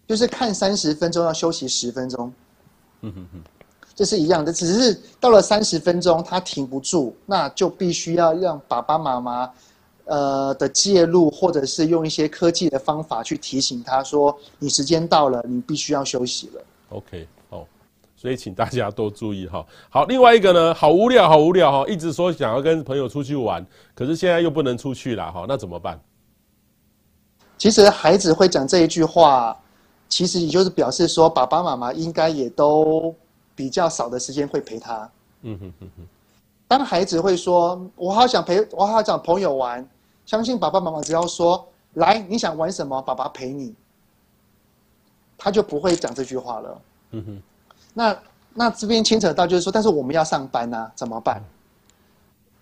[0.08, 2.32] 就是看三十分钟要休息十分钟，
[3.02, 3.42] 嗯哼哼，
[3.96, 9.50] 这是一样的，只是到了三十分钟他停不住，那就必须要让爸爸妈妈，
[10.04, 16.62] 呃的介入，或者是用一些科技的方法去提醒他说，你时间到了，你必须要休息了。
[16.90, 17.66] OK，好，
[18.16, 19.66] 所以请大家多注意哈。
[19.90, 23.66] 好，另外一个呢，好无聊，好无聊哈，一直说想要跟朋友出去玩，
[23.96, 26.00] 可是现在又不能出去了哈，那怎么办？
[27.58, 29.58] 其实孩子会讲这一句话。
[30.08, 33.14] 其实也就是表示说，爸爸妈妈应该也都
[33.56, 35.10] 比较少的时间会陪他。
[35.42, 36.08] 嗯哼哼哼。
[36.68, 39.88] 当孩子会说“我好想陪，我好想朋友玩”，
[40.26, 43.74] 相信爸爸妈妈只要说“来，你想玩什么，爸爸陪你”，
[45.38, 46.82] 他就不会讲这句话了。
[47.12, 47.42] 嗯哼。
[47.94, 48.18] 那
[48.54, 51.44] 那这边牵扯到就是说，但是我们要上班啊，怎么办？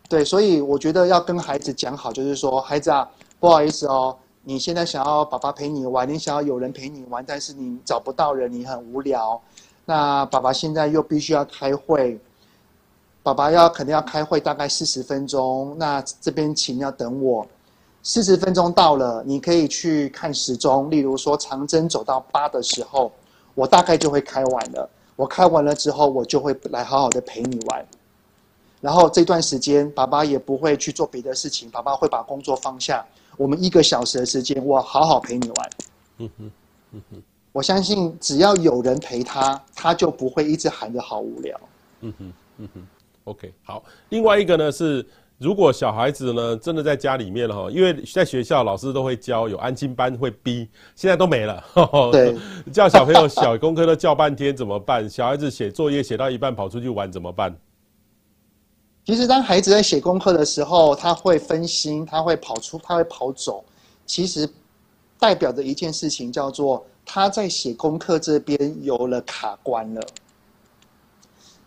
[0.10, 4.18] 对，所以我觉得要跟孩子讲好，就是说，孩子啊，不好意思哦。
[4.46, 9.42] 你现在想要爸爸陪你玩，你想要有人陪你玩，但是你找不到人，你很无聊。
[9.86, 12.20] 那爸爸现在又必须要开会，
[13.22, 15.74] 爸爸要肯定要开会，大概四十分钟。
[15.80, 17.48] 那这边请要等我，
[18.02, 20.92] 四十分钟到了，你可以去看时钟。
[20.92, 23.10] 例如说长针走到八的时候，
[23.56, 24.90] 我大概就会开完了。
[25.16, 27.86] 我开完了之后，我就会来好好的陪你玩。
[28.82, 33.06] 然后这段时间，爸爸也不会去做别的事情，爸爸会把工作放下。
[33.38, 35.70] 我们一个小时的时间，我好好陪你玩。
[36.20, 36.52] 嗯哼，
[36.92, 41.60] 嗯哼，我相信只要有人陪他，他就不会一直喊着好无聊。
[42.02, 42.88] 嗯哼，嗯哼
[43.26, 43.84] ，OK，好。
[44.10, 45.06] 另外一个呢是，
[45.40, 51.64] 如果小孩子呢真的在家里面了哈，因为在学校老师都会教有安亲班会逼，现在都没了。
[52.12, 52.36] 对，
[52.72, 55.10] 叫小朋友小功课都叫半天怎么办？
[55.10, 57.56] 小孩子写作业写到一半跑出去玩怎么办？
[59.06, 63.62] 其实，当孩子在写功课的时候，他会分心，他会跑出，他会跑走。
[64.06, 64.50] 其实，
[65.20, 70.02] 代表着一件事情，叫做他在写功课这边有了卡关了。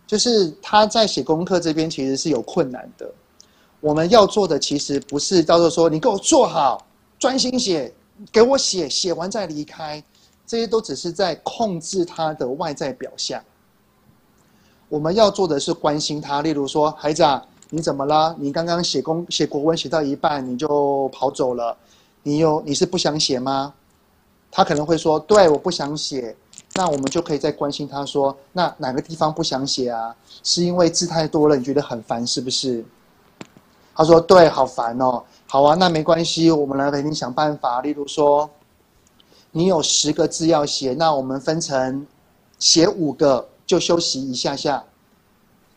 [0.07, 3.07] 就是他在写功课这边其实是有困难的。
[3.81, 6.83] 我们要做的其实不是叫做说你给我坐好，
[7.19, 7.93] 专心写，
[8.31, 10.03] 给我写，写完再离开。
[10.47, 13.43] 这些都只是在控制他的外在表象。
[14.89, 18.33] 我们要做的是关心他，例如说，孩子啊，你怎么了？
[18.39, 21.75] 你刚刚写公写国文写到一半你就跑走了，
[22.23, 23.73] 你有你是不想写吗？
[24.49, 26.33] 他可能会说，对，我不想写。
[26.73, 30.15] 那我们就可以再关心他说，那哪个地方不想写啊？
[30.41, 32.85] 是因为字太多了，你觉得很烦是不是？
[33.93, 35.21] 他说，对，好烦哦。
[35.47, 37.81] 好啊，那没关系，我们来陪你想办法。
[37.81, 38.49] 例如说，
[39.51, 42.07] 你有十个字要写，那我们分成
[42.57, 43.49] 写五个。
[43.67, 44.83] 就休息一下下，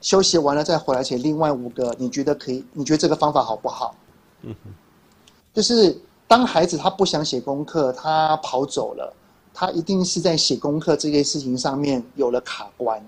[0.00, 1.94] 休息完了再回来写另外五个。
[1.98, 2.64] 你觉得可以？
[2.72, 3.94] 你觉得这个方法好不好？
[4.42, 4.70] 嗯哼，
[5.52, 9.12] 就是当孩子他不想写功课，他跑走了，
[9.52, 13.04] 他一定是在写功课这件事情上面有了卡关。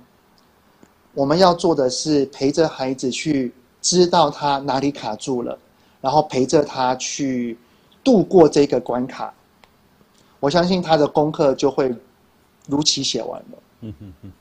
[1.14, 5.57] 我们要做的是陪着孩子去知道他哪里卡住了，
[6.01, 7.57] 然后陪着他去
[8.03, 9.33] 度过这个关卡。
[10.40, 11.95] 我相信他的功课就会
[12.66, 13.59] 如期写完了。
[13.83, 14.33] 嗯哼嗯。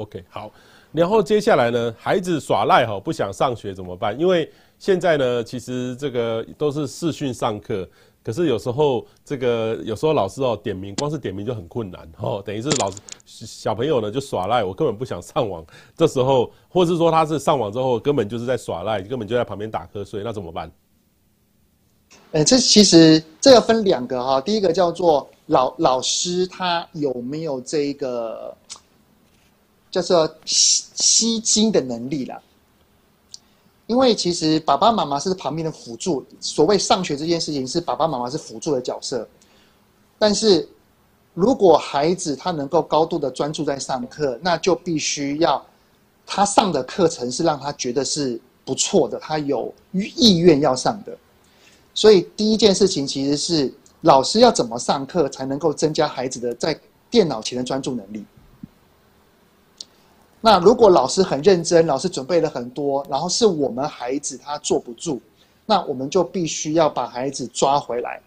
[0.00, 0.50] OK，好。
[0.92, 4.18] 然后接下来呢，孩子耍赖哈，不想上学怎么办？
[4.18, 7.88] 因为现在呢，其实这个都是视讯上课。
[8.22, 15.64] 可是有时候这个有时候老师哦点名，光是点名就很困难哦，等于是老师小朋友呢就耍赖，我根本不想上网。
[15.96, 20.70] 这时候，或是说他是上网之后根本就是在耍赖，根本就在旁边打瞌睡，那怎么办？
[22.32, 28.54] 呃，这其实这要分两个哈，第一个叫做老老师他有没有这一个
[29.90, 32.40] 叫做吸吸睛的能力啦。
[33.86, 39.28] 因为其实爸爸妈妈是旁边的辅助，所谓上学这件事情是爸爸妈妈是辅助的角色。
[40.16, 40.68] 但是，
[41.34, 45.64] 如果孩子他能够高度的专注在上课，那就必须要
[46.24, 51.16] 他上的课程是让他觉得是不错的，他有意愿要上的。
[51.92, 56.78] 所以第一件事情其实是老师要怎么上课才能够增加孩子的在
[57.10, 58.24] 电脑前的专注能力。
[60.40, 65.20] 那如果老师很认真，老师准备了很多，然后是我们孩子他坐不住，
[65.66, 68.20] 那我们就必须要把孩子抓回来。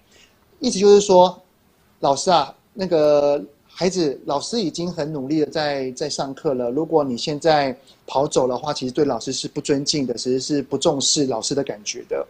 [0.60, 1.36] 意思就是说，
[2.00, 6.70] 老师啊，那个孩子，老师已经很努力的在在上课了。
[6.70, 12.26] 如果你现在跑走的话，其实对老师是不尊敬的，其实是不重视老师的感觉的。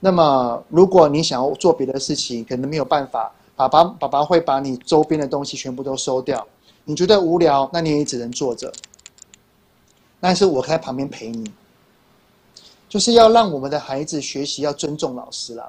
[0.00, 6.44] 那么，如果你想要做别的事情，可能没有办法，爸爸爸爸会把你周边的东西全部都收掉。
[6.84, 8.72] 你觉得无聊，那你也只能坐着。
[10.24, 11.50] 但是我在旁边陪你，
[12.88, 15.68] 就是要让我们的孩子学习要尊重老师了。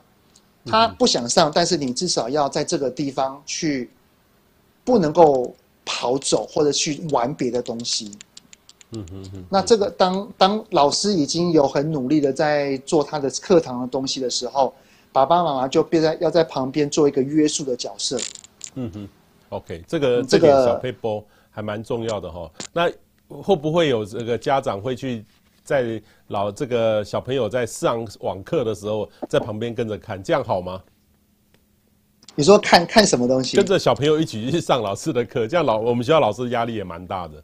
[0.63, 3.89] 他不想上，但是你至少要在这个地方去，
[4.85, 5.51] 不能够
[5.83, 8.11] 跑走或者去玩别的东西。
[8.91, 9.43] 嗯嗯嗯。
[9.49, 14.71] 那这个当当老师已经有很努力的在做他的课堂的东西的时候，
[15.11, 18.19] 爸爸妈妈就变在要在旁边做一个约束的角色。
[18.75, 19.09] 嗯哼
[19.49, 22.51] ，OK，这个这个小撇步还蛮重要的哈。
[22.71, 22.87] 那。
[23.41, 25.25] 会不会有这个家长会去
[25.63, 30.81] 在老这个小朋友在上网课的时候，在旁边跟着看，这样好吗？
[32.35, 33.55] 你说看看什么东西？
[33.55, 37.43] 跟着小朋友一起去上老师的课，这样老我们学校老师压力也蛮大的。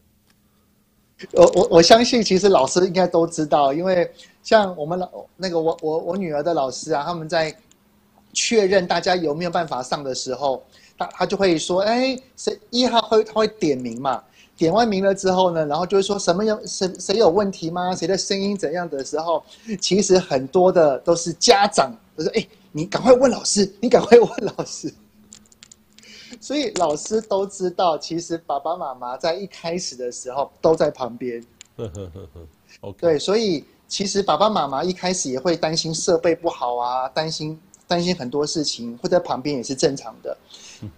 [1.34, 4.10] 我我我相信，其实老师应该都知道，因为
[4.42, 7.56] 像我们老那个我我我女儿的老师啊，他们在
[8.34, 10.64] 确认大家有没有办法上的时候，
[10.98, 14.24] 他他就会说：“哎，谁一号会他会点名嘛？”
[14.60, 17.96] 点完名了之后呢，然后就会说什么有谁谁有问题吗？
[17.96, 19.42] 谁的声音怎样的时候，
[19.80, 24.94] 其实很多的都是家长，就说：“哎，你赶快问老师，你赶快问老师。”
[26.42, 31.42] 所以老师都知道，其实爸爸妈妈在一开始的时候都在旁边。
[31.78, 32.42] 呵呵呵呵。
[32.82, 32.98] OK。
[33.00, 40.38] 对，所以其实爸爸妈妈一开始也会担心设备不好啊，担心担心很多事情，会在旁边也是正常的。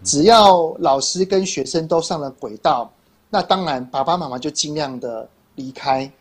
[0.04, 2.92] 只要老师跟学生都上了轨道。
[3.34, 6.12] 那当然，爸爸妈妈就尽量的离开，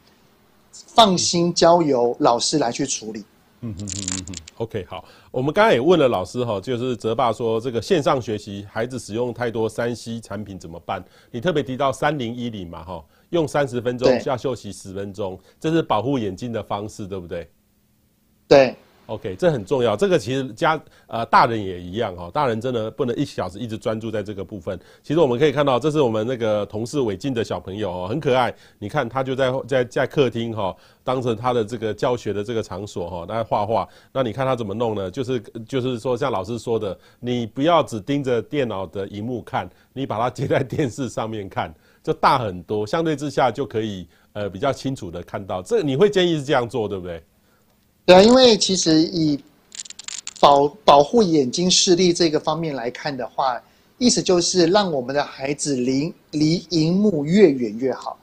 [0.71, 3.25] 放心交由老师来去处理。
[3.63, 4.35] 嗯嗯嗯嗯嗯。
[4.59, 11.05] OK，好，我们刚才也问了老师哈，就是泽爸说这个线上学习，孩子使用太多三 C 产品怎么办？
[11.33, 17.51] 你特别提到三零一零嘛哈，用三十分钟要休息十分钟，这是保护眼睛的方式，对不对？
[18.47, 18.77] 对。
[19.11, 19.97] OK，这很重要。
[19.97, 24.79] 这个其实家呃大人也一样哈、哦，大人真的不能一小时一直专注在这个部分。
[25.03, 28.55] 其实我们可以看到，这是我们那个同事伟晋的小朋友哦，很可爱。
[28.79, 33.89] 你看他就在在在客厅哈、哦，当成他的这个教学的这个场所哈，在画画。
[34.13, 35.11] 那你看他怎么弄呢？
[35.11, 42.87] 就是就是说像老师说的，你不要只盯着电脑的荧幕看，你把它接在电视上面看，就大很多。
[42.87, 45.61] 相对之下就可以呃比较清楚的看到。
[45.61, 47.21] 这你会建议是这样做，对不对？
[48.07, 49.39] 对啊，因为其实以
[50.41, 53.63] 保保护眼睛视力这个方面来看的话，
[53.99, 58.19] 意思就是让我们的孩子离离荧幕越远越好。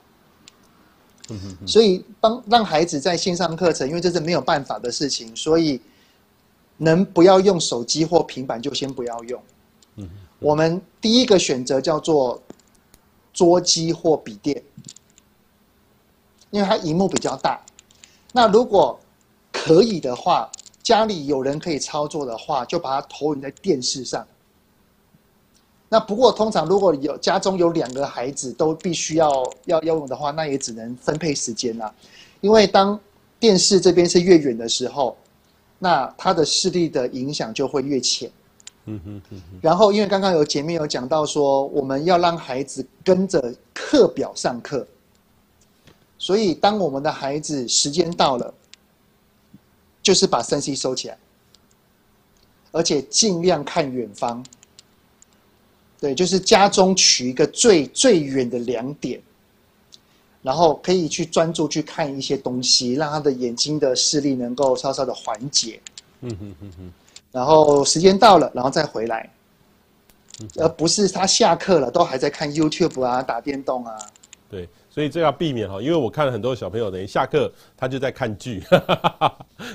[1.30, 1.66] 嗯哼哼。
[1.66, 5.80] 所以帮让孩子在线上课程，因为这是没有办法的事情，所以
[6.76, 9.42] 能不要用手机或平板就先不要用。
[9.96, 10.10] 嗯哼。
[10.40, 12.42] 我们第一个选择叫做
[13.32, 14.62] 桌机或笔电，
[16.50, 17.60] 因为它荧幕比较大。
[18.32, 18.98] 那如果
[19.64, 20.50] 可以的话，
[20.82, 24.26] 家里有人可以操作的话，就把它投影在电视上。
[25.90, 29.30] 那不过通常如果有家中有两个孩子都必须要
[29.66, 31.92] 要要用的话，那也只能分配时间啦。
[32.40, 32.98] 因为当
[33.40, 35.16] 电视这边是越远的时候，
[35.78, 38.30] 那他的视力的影响就会越浅。
[38.86, 39.58] 嗯哼嗯哼。
[39.60, 44.86] 然后因为刚刚有前面有讲到说，我们要让孩子跟着课表上课，
[46.16, 48.54] 所以当我们的孩子时间到了。
[50.08, 51.18] 就是把三 C 收起来，
[52.72, 54.42] 而且尽量看远方。
[56.00, 59.20] 对，就是家中取一个最最远的两点，
[60.40, 65.78] 然后可以去专注去看一些东西，让他的眼睛的视力能够稍稍的缓解。
[66.22, 66.92] 嗯哼哼哼。
[67.30, 69.30] 然后时间到了，然后再回来，
[70.56, 73.94] 而不是他下课了都还在看 YouTube 啊、打电动啊。
[74.48, 74.66] 对。
[74.98, 78.60] 所以这要避免哈，因为我看了很多小朋友，等于下课他就在看剧，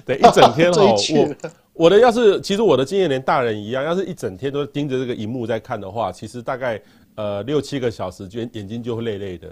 [0.06, 0.84] 对，一整天 哈。
[0.84, 6.78] 我我的要是其实我的经验连大人一样，要是一整天都盯着这个荧幕在看的话，其实大概
[7.16, 9.48] 呃六七个小时，就眼睛就会累累的。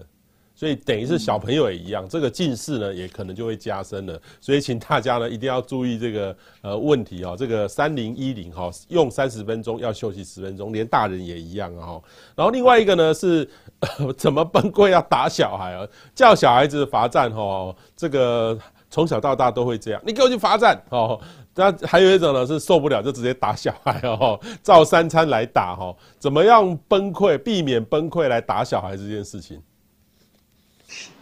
[0.61, 4.21] 所以等于是小朋友也一样，这个近视呢也可能就会加深了。
[4.39, 11.99] 所以请大家呢一定要注意这个呃问题哦，这个三零一零哈，用三十分钟要休息十分钟，连大人也一样哦。
[12.35, 13.49] 然后另外一个呢是
[14.15, 18.55] 怎么崩溃要打小孩啊，叫小孩子罚站哈，这个
[18.91, 21.19] 从小到大都会这样，你给我去罚站哦。
[21.55, 29.59] 那还有一种呢是受不了就直接打小孩哦，照三餐来打哈，怎么样崩溃，避免崩溃来打小孩这件事情。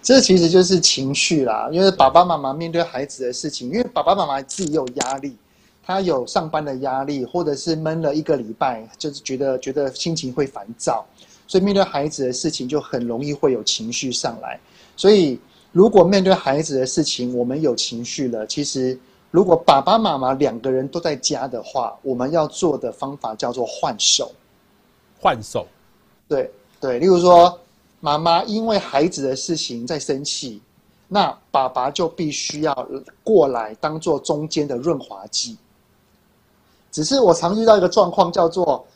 [0.02, 5.36] 这其实就是情绪啦，因为爸爸妈妈面对孩子的事情，因为爸爸妈妈自己有压力，
[5.86, 11.06] 他有上班的压力，或者是闷了一个礼拜，就是觉得觉得心情会烦躁，
[11.48, 14.58] 所以面对孩子的事情就很容易会有情绪上来。
[14.96, 15.38] 所以
[15.74, 18.98] 如果面对孩子的事情，我们有情绪了，其实
[19.30, 24.32] 如果爸爸妈妈两个人都在家的话，我们要做的方法叫做换手。
[25.20, 25.68] 换手，
[26.28, 27.60] 对对，例如说。
[28.00, 30.62] 妈妈因为孩子的事情在生气，
[31.08, 32.90] 那爸爸就必须要
[33.24, 35.58] 过来当做中间的润滑剂。
[36.92, 38.88] 只是我常遇到一个状况，叫做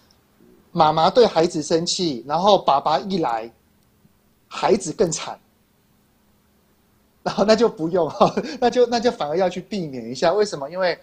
[0.71, 3.51] 妈妈对孩子生气，然后爸爸一来，
[4.47, 5.39] 孩子更惨，
[7.21, 8.11] 然后那就不用，
[8.59, 10.31] 那就那就反而要去避免一下。
[10.33, 10.69] 为什么？
[10.69, 10.97] 因为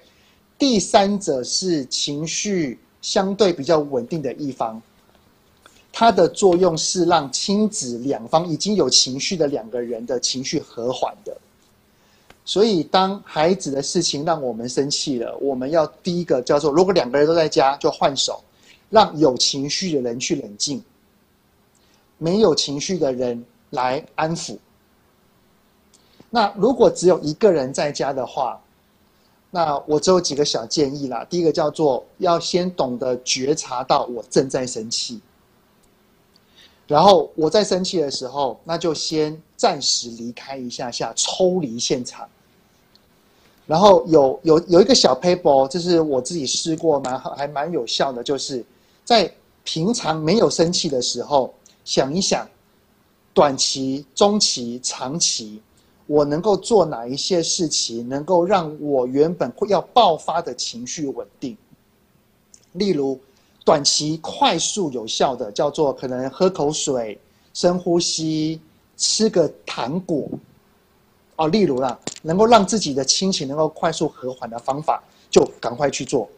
[0.58, 4.80] 第三者是情绪相对比较稳定的一方。
[5.92, 11.36] 它的作用是让亲子两方已经有情绪的两个人的情绪和缓的，
[12.44, 18.42] 所以当孩子的事情让我们生气了，我们要第一个叫做，如果两个人都在家，就换手，
[18.88, 20.82] 让有情绪的人去冷静，
[22.18, 24.56] 没有情绪的人来安抚。
[26.30, 28.58] 那如果只有一个人在家的话，
[29.50, 31.26] 那我只有几个小建议啦。
[31.28, 35.20] 第一个叫做要先懂得觉察到我正在生气。
[36.90, 42.28] 然后我在生气的时候，那就先暂时离开一下下，抽离现场。
[43.64, 48.64] 然后有有有一个小 paper，就是我自己试过，蛮还蛮有效的，就是
[49.04, 49.32] 在
[49.62, 52.44] 平常没有生气的时候，想一想，
[53.32, 55.62] 短期、中期、长期，
[56.08, 61.56] 我能够做哪一些事情，能够让我原本会要爆发的情绪稳定。
[62.72, 63.16] 例如。
[63.64, 67.18] 短期快速有效的叫做可能喝口水、
[67.52, 68.60] 深呼吸、
[68.96, 70.26] 吃个糖果，
[71.36, 76.28] 哦，例如啦，能够让自己的心情能够快速和缓的方法，就赶快去做。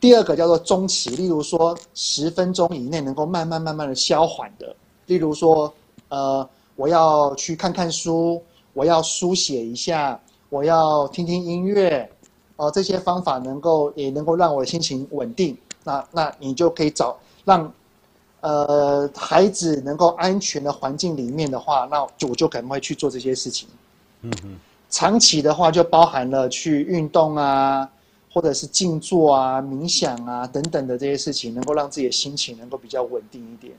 [0.00, 4.74] 第二个叫做中期，例如说十分钟以内能够慢慢慢慢的消缓的，
[5.06, 5.72] 例如说，
[6.08, 8.42] 呃，我要去看看书，
[8.72, 12.10] 我要书写一下，我要听听音乐。
[12.60, 17.72] 哦，这些方法能够也能够让我的心情稳定，那那你就可以找让，
[18.42, 23.66] 呃，孩子能够安全的环境里面的话，那我就可能会去做这些事情。
[24.20, 24.58] 嗯嗯。
[24.90, 27.88] 长期的话就包含了去运动啊，
[28.30, 33.72] 或者是静坐啊、冥想啊等等的这些事情，能够让自己的心情能够比较稳定一点。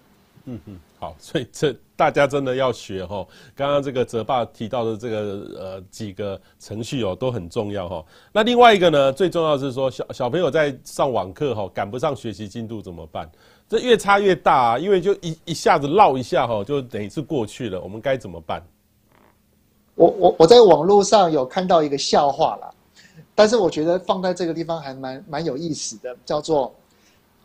[0.45, 3.25] 嗯嗯，好，所以这大家真的要学哈。
[3.55, 5.17] 刚刚这个泽爸提到的这个
[5.59, 8.03] 呃几个程序哦都很重要哈。
[8.31, 13.29] 那另外一个呢，最重要是说小小朋友在上网课哈赶不上学习进度怎么办？
[13.69, 17.79] 这越差越大啊，因为就一一下子绕一下哈，就等于是过去了。
[17.79, 18.65] 我们该怎么办？
[19.95, 22.71] 我我我在网络上有看到一个笑话啦，
[23.35, 26.73] 但是我觉得放在这个地方还蛮蛮有意思的，叫做。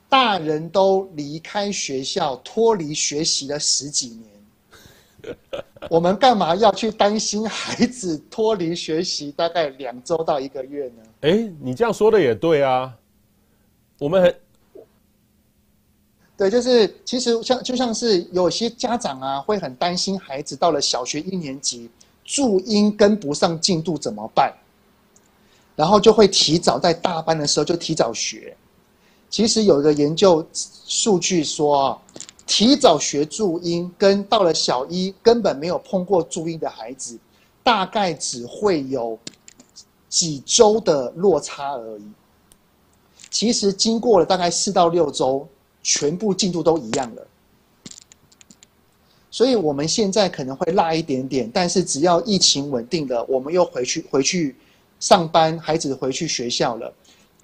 [0.09, 5.35] 大人都离开学校，脱离学习了十几年，
[5.91, 11.03] 我们干嘛要去担心孩子脱离学习大概两周到一个月呢？
[11.23, 12.95] 哎，你这样说的也对啊，
[13.99, 14.35] 我们很
[16.37, 21.91] 对，就是其实像就像是有些家长啊，会很担心孩子到了小学一年级，
[22.25, 24.55] 注音跟不上进度怎么办？
[25.75, 28.57] 然后就会提早在大班的时候就提早学。
[29.29, 32.01] 其实有一个研究数据说，
[32.47, 37.19] 提早学注音跟到了小一根本没有碰过注音的孩子，
[37.63, 39.19] 大概只会有
[40.09, 42.05] 几周的落差而已。
[43.31, 45.47] 其实经过了大概四到六周，
[45.83, 47.27] 全部进度都一样了。
[49.31, 54.57] 所以我们现在可能会落一点点，但是只要疫情稳定了，我们又回去回去
[54.99, 56.91] 上班，孩子回去学校了，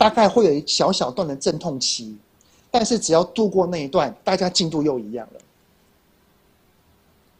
[0.02, 2.16] 大概会有一小小段的阵痛期，
[2.72, 5.40] 但是只要度过那一段，大家进度又一样了。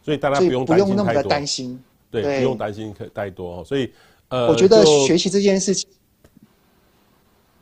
[0.01, 1.77] 所以大家不用不用那么的担心，
[2.09, 3.65] 对，对不用担心太多。
[3.65, 3.91] 所以
[4.29, 5.89] 呃，我觉得学习这件事情，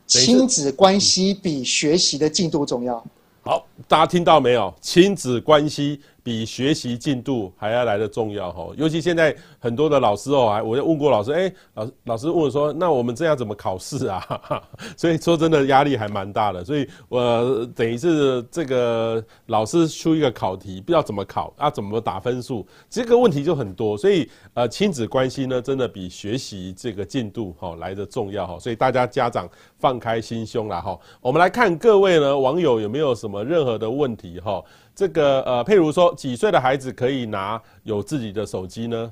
[0.06, 3.04] 亲子关系比学习的进度重要。
[3.42, 4.72] 好，大家听到没有？
[4.80, 6.00] 亲子关系。
[6.22, 14.40] 比学习进度还要来得重要哈，尤其现在很多的老师哦，我就问过老师，哎，老师老师问我说，那我们这样怎么考试啊？
[14.96, 29.48] 所以说真的压力还蛮大的，所以我等于是这个老师出一个考题，不知道怎么考啊，怎么打分数，这个问题就很多，所以呃亲子关系呢，真的比学习这个进度哈来得重要哈，所以大家家长
[29.78, 34.62] 放开心胸啦哈，我们来看各位呢网友有没有什么任何的问题哈。
[34.94, 39.10] 这个呃，譬如说，几岁的孩子可以拿有自己的手机呢？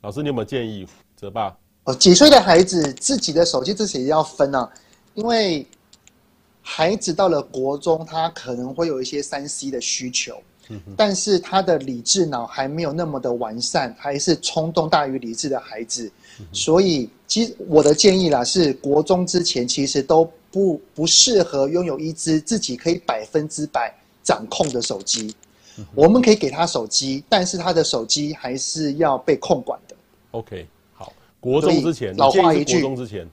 [0.00, 0.86] 老师，你有没有建议？
[1.16, 4.68] 泽爸，哦，几岁的孩子自己的手机这些也要分啊，
[5.14, 5.64] 因为
[6.60, 10.42] 孩子到了国中，他可能会有一些三 C 的需求，
[10.96, 16.10] 但是他的理智脑还没有那么的完善，还是冲动大于理智的孩子，
[16.52, 23.94] 所以其实我的建议啦是，国中之前其实都不不适合拥有一支自己可以百分之百。
[24.24, 25.32] 掌控的手机，
[25.94, 29.94] 我们可以给他手机，但是他的手机还是要被控管的。
[30.32, 33.28] OK，好，国中之前，老话一句，国中之前，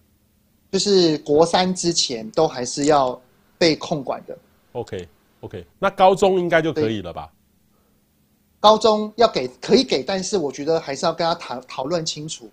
[0.72, 3.20] 就是国三之前都还是要
[3.58, 4.38] 被控管的。
[4.74, 5.66] OK，OK，okay, okay.
[5.80, 7.32] 那高中应该就可以了吧？
[8.60, 12.48] 高中要给可以给，但是我觉得还是要跟他谈讨论清楚。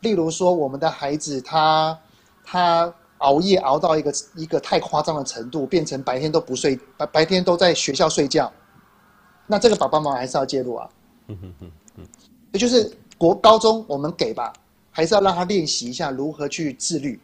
[0.00, 1.98] 例如说，我们的孩子他
[2.44, 2.92] 他。
[3.18, 8.52] 熬夜熬到一个一个太夸张的程度，变成白天都不睡，白白天都在学校睡觉，
[9.46, 10.88] 那这个爸爸妈妈还是要介入啊。
[11.28, 12.04] 嗯嗯嗯嗯，
[12.52, 14.52] 也就是国高中我们给吧，
[14.90, 17.18] 还是要让他练习一下如何去自律。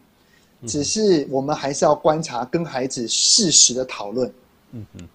[0.66, 4.30] 只是我们还是要观察，跟孩子适时的讨论。
[4.72, 5.08] 嗯嗯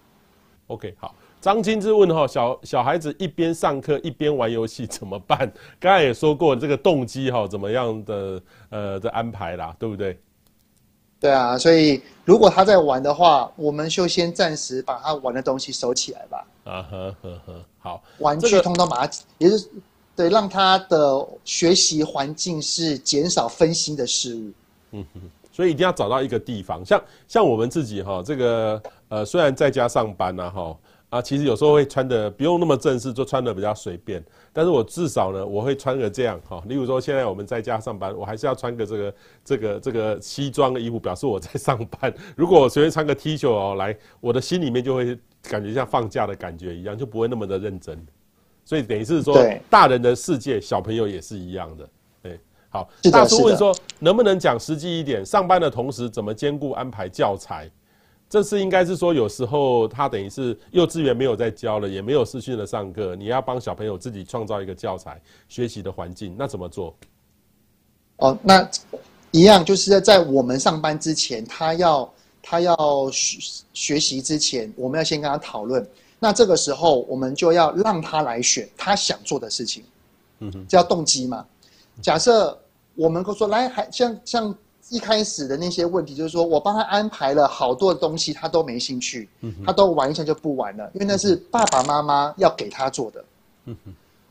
[0.68, 1.14] ，OK，好。
[1.40, 5.38] 张金之问哈，小小孩子一边上课一边玩游戏怎么办？
[5.80, 10.20] 刚才也说过这个动机哈，怎么样的呃的安排啦，对不对？
[11.20, 16.46] 对啊，所以如果他在玩的话，我们就先暂时把他玩的东西收起来吧。
[16.66, 19.70] 啊呵呵呵，好，玩具通通把它，这个、也就是
[20.16, 24.52] 对，让他的学习环境是减少分心的事物。
[24.92, 30.76] 嗯哼，所以一定要找到一个地方，像像我们自己哈，这个呃，虽然在家上班呐哈。
[31.16, 34.22] 啊，其实有时候会穿的不用那么正式，就穿的比较随便。
[34.52, 36.62] 但是我至少呢，我会穿个这样哈。
[36.68, 42.14] 例如说，现在我们在家上班，我还是要穿个这个这个这个西装的衣服，表示我在上班。
[42.36, 47.98] 如果我随便穿个 T 恤哦来，我的心里面就会感觉像放假的感觉一样，就不会那么的认真。
[48.66, 49.38] 所以等于是说，
[49.70, 51.90] 大人的世界，小朋友也是一样的。
[52.24, 52.38] 对，
[52.68, 52.90] 好。
[53.10, 55.26] 大叔问说，能不能讲实际一点？
[55.26, 57.72] 上班的同时怎么兼顾安排教材？
[58.36, 66.94] 这次应该是说，有时候他等于是幼稚园没有在教了，也没有视讯的上课，你要帮小朋友自己创造一个教材学习的环境，那怎么做？
[68.18, 68.70] 哦，那
[69.32, 72.14] 一样就是在我们上班之前，他要
[72.44, 75.88] 他要学学习之前，我们要先跟他讨论。
[76.20, 79.82] 那这个时候，我们就要让他来选他想做的事情。
[80.40, 81.46] 嗯哼，叫动机嘛。
[82.02, 82.60] 假设
[82.96, 84.54] 我们说来，还像像。
[84.90, 89.28] 一开始的那些问题，就是说我帮他安排了好多的东西，他都没兴趣，
[89.66, 93.26] 他都玩一下就不玩了，因为那是爸爸妈妈要给他做的。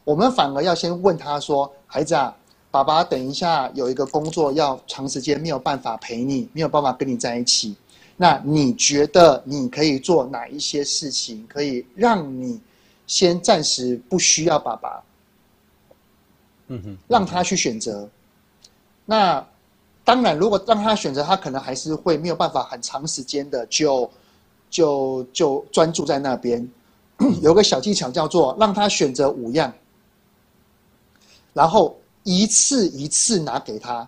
[0.04, 2.32] 我们反而要先问他说：“孩子啊，
[2.70, 7.74] 爸爸等一下有一个工作要长时间没有办法陪你，没有办法跟你在一起，
[8.16, 12.60] 那你觉得你可以做哪一些事情，可以让你
[13.08, 15.02] 先暂时不需要爸爸？”
[16.68, 18.08] 嗯哼，让他去选择。
[19.04, 19.44] 那。
[20.04, 24.10] 当然，如果让他选择，他可能还是会没有办法很长时间的就
[24.68, 26.68] 就就专注在那边。
[27.40, 29.72] 有个小技巧叫做让他选择五样，
[31.52, 34.06] 然后一次一次拿给他。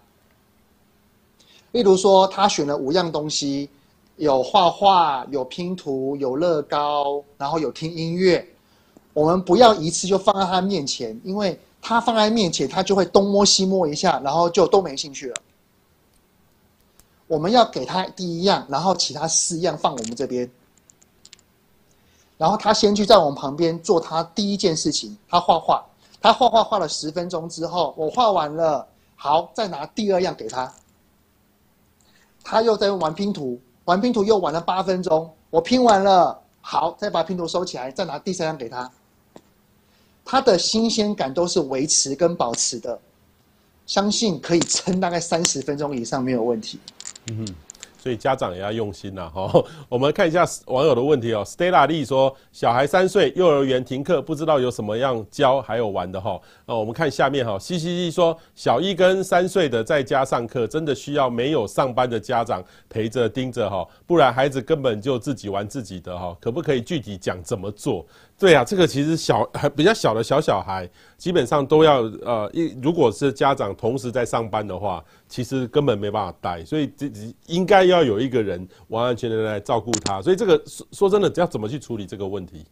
[1.70, 3.70] 例如说，他选了五样东西，
[4.16, 8.46] 有画画、有拼图、有乐高，然后有听音乐。
[9.12, 15.36] 我们不要一次就放在他面前，因为他放在面前，他就会东摸西摸一下，然后就都没兴趣了。
[17.26, 20.50] 我们要给他第一样，然后其他四样放我们这边，
[22.38, 25.84] 然后他先去在我们旁边做他第一件事情，他画画，
[26.20, 30.72] 他画画画了十分钟之后，我画完了，好，再拿第二样给他。
[32.44, 35.28] 他又在玩拼图，玩拼图又玩了八分钟。
[35.50, 38.88] 我拼完了，好，再把拼图收起来，再拿第三样给他。
[40.24, 43.00] 他的新鲜感都是维持跟保持的，
[43.84, 46.78] 相信可以撑大概三十分钟以上没有问题。
[47.30, 47.54] 嗯哼。
[47.98, 49.50] 所以家长也要用心呐，哈。
[49.88, 51.42] 我们看一下网友的问题哦。
[51.44, 56.40] Stella Lee 说，小孩三岁，幼儿园停课，不知道有什么样教还有玩的哈。
[56.66, 57.58] 那我们看下面哈。
[57.58, 66.36] 西西西说，小一跟三岁的在家上课，真的需要没有上班的家长陪着盯着哈，不然孩子根本就自己玩自己的哈。
[66.40, 68.06] 可不可以具体讲怎么做？
[68.38, 77.10] 对啊，这个其实小还比较小的小小孩，基本上都要呃，一如果是家长同时在上班的话，其实根本没办法带，所以这
[77.46, 80.20] 应该要有一个人完完全全来照顾他。
[80.20, 82.66] 所以这个说说真的，要怎么去处理这个问题？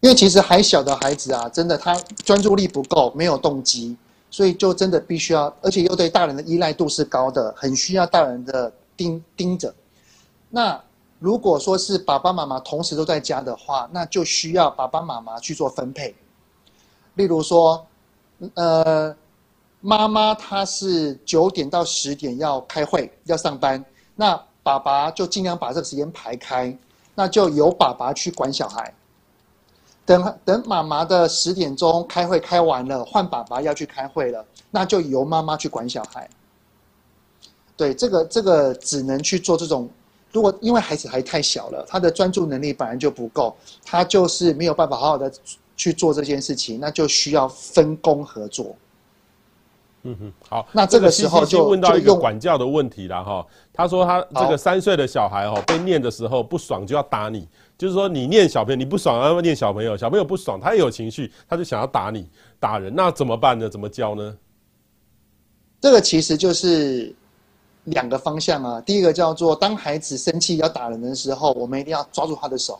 [0.00, 3.96] 因为其实还小的孩子啊，真的他专注力不够，没有动机，
[4.28, 9.72] 所以就真的必须要，而且又对大人的依赖度是高的，很需要大人的盯盯着。
[10.48, 10.82] 那。
[11.20, 16.16] 如果说是爸爸妈妈同时都在家的话，那就需要爸爸妈妈去做分配。
[17.12, 17.86] 例如说，
[18.54, 19.14] 呃，
[19.82, 23.84] 妈妈她是九点到十点要开会要上班，
[24.16, 26.74] 那爸爸就尽量把这个时间排开，
[27.14, 28.94] 那就由爸爸去管小孩。
[30.06, 36.26] 等等，妈妈的十点钟开会开完了，换爸爸要去开会了，那就由妈妈去管小孩。
[37.76, 39.86] 对，这个这个只能去做这种。
[40.32, 45.32] 如果因为孩子还太小了，他的专注能力本来就不够，他就是没有办法好好的
[45.76, 48.76] 去做这件事情，那就需要分工合作。
[50.02, 53.44] 嗯哼，好，那这个时候就问到一个管教的问题了哈。
[53.72, 62.28] 他说他这个三岁的小孩哦，被念的时候不爽就要打你，就是说你念小朋友你不爽要念小朋友，小朋友不爽他也有情绪，他就想要打你
[62.58, 63.68] 打人，那怎么办呢？
[63.68, 64.36] 怎么教呢？
[65.80, 67.14] 这个其实就是。
[67.84, 72.78] 两个方向啊，第一个叫做当孩子生气要打人的时候，我们一定要抓住他的手，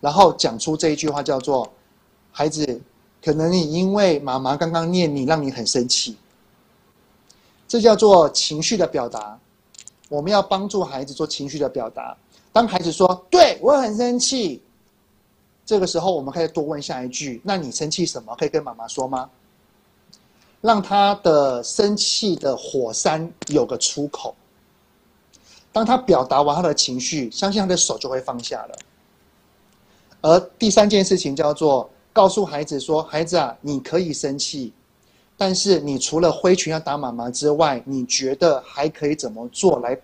[0.00, 1.70] 然后讲出这一句话，叫做
[2.32, 2.80] “孩子，
[3.24, 6.16] 可能你因为妈妈刚刚念你，让你很生气。”
[7.68, 9.38] 这叫做情绪的表达。
[10.08, 12.16] 我们要帮助孩子做情绪的表达。
[12.52, 14.62] 当孩子说“对，我很生气”，
[15.64, 18.34] 这个时候我们可以多问下一句：“那你生气什么？
[18.36, 19.30] 可以跟妈妈说吗？”
[20.60, 24.34] 让他的生气的火山有个出口。
[25.70, 28.78] 当他表达完他的情绪，相信他的手就会放下了。
[30.20, 34.72] 而第三件事情叫做告诉孩子说：“孩子啊，你可以生气，
[35.36, 39.96] 但是你除了挥拳要打妈妈之外，你觉得还可以怎么做来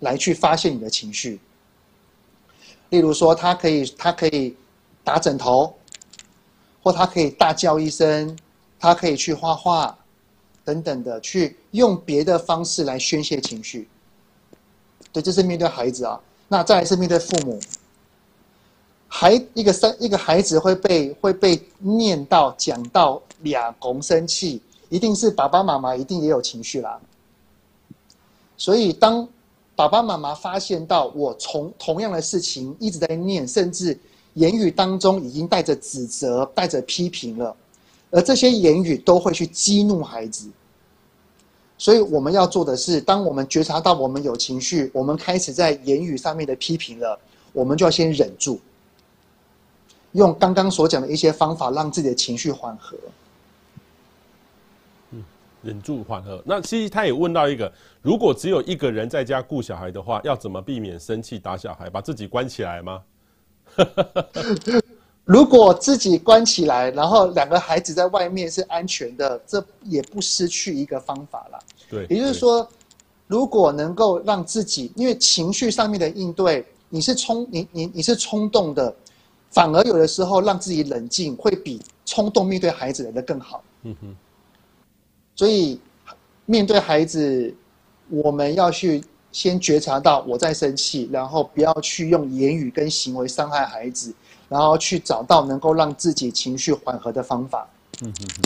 [0.00, 1.38] 来去发泄你的情绪？
[2.88, 4.56] 例如说，他可以他可以
[5.04, 5.74] 打枕头，
[6.82, 8.34] 或他可以大叫一声。”
[8.78, 9.96] 他可以去画画，
[10.64, 13.88] 等等的，去用别的方式来宣泄情绪。
[15.12, 16.20] 对，这是面对孩子啊。
[16.48, 17.58] 那再来是面对父母，
[19.08, 27.00] 孩一个生一个孩子会被会被念到讲到俩公生气，一定是爸爸妈妈一定也有情绪啦。
[28.56, 29.28] 所以当
[29.74, 33.98] 爸爸妈妈发现到我从同样的事情一直在念，甚至
[34.34, 37.56] 言语当中已经带着指责、带着批评了。
[38.10, 40.48] 而这些言语都会去激怒孩子，
[41.76, 47.18] 所以我们要做的是，当我们觉察到我们有情绪，我们开始在言语上面的批评了，
[47.52, 48.60] 我们就要先忍住，
[50.12, 52.96] 用刚刚所讲的一些方法，让自己的情绪缓和。
[55.10, 55.24] 嗯，
[55.62, 56.42] 忍住缓和。
[56.46, 63.02] 那其实他也问到一个，如果只有一个人在家顾小孩的话，要怎么避免生气打小孩，把自己关起来吗？
[65.26, 71.58] 如果自己关起来，然后两个孩子在外面是安全的，这也不失去一个方法了。
[71.90, 72.66] 对，也就是说，
[73.26, 78.94] 如果能够让自己，因为情绪上面的应对，你是冲，你你你是冲动的，
[79.50, 83.64] 反而有的时候让自己冷静，会比冲动面对孩子来的更好。
[83.82, 84.16] 嗯哼。
[85.34, 85.80] 所以
[86.44, 87.52] 面对孩子，
[88.08, 89.02] 我们要去
[89.32, 94.14] 先觉察到我在生气，然后不要去用言语跟行为伤害孩子。
[94.48, 97.66] 然后去找到能够让自己情绪缓和的方法。
[98.02, 98.42] 嗯哼哼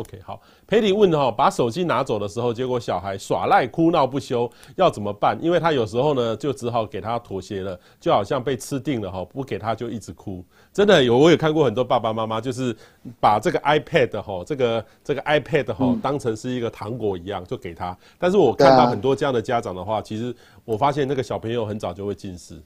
[0.00, 0.40] ，OK，好。
[0.68, 5.38] 佩里问哈，把手机拿走的时候，结果小孩耍赖哭闹不休，要怎么办？
[5.40, 10.44] 因为他有时候呢，就只好给他妥协了，就好像被吃定了哈，不给他就一直哭。
[10.72, 12.76] 真的有，我也看过很多爸爸妈妈，就是
[13.20, 17.96] 把这个 iPad 哈，这个这个 iPad 哈，当成是一个糖果一样就给他。
[18.18, 20.34] 但是我看到很多这样的家长的话，其实
[20.64, 22.60] 我发现那个小朋友很早就会近视。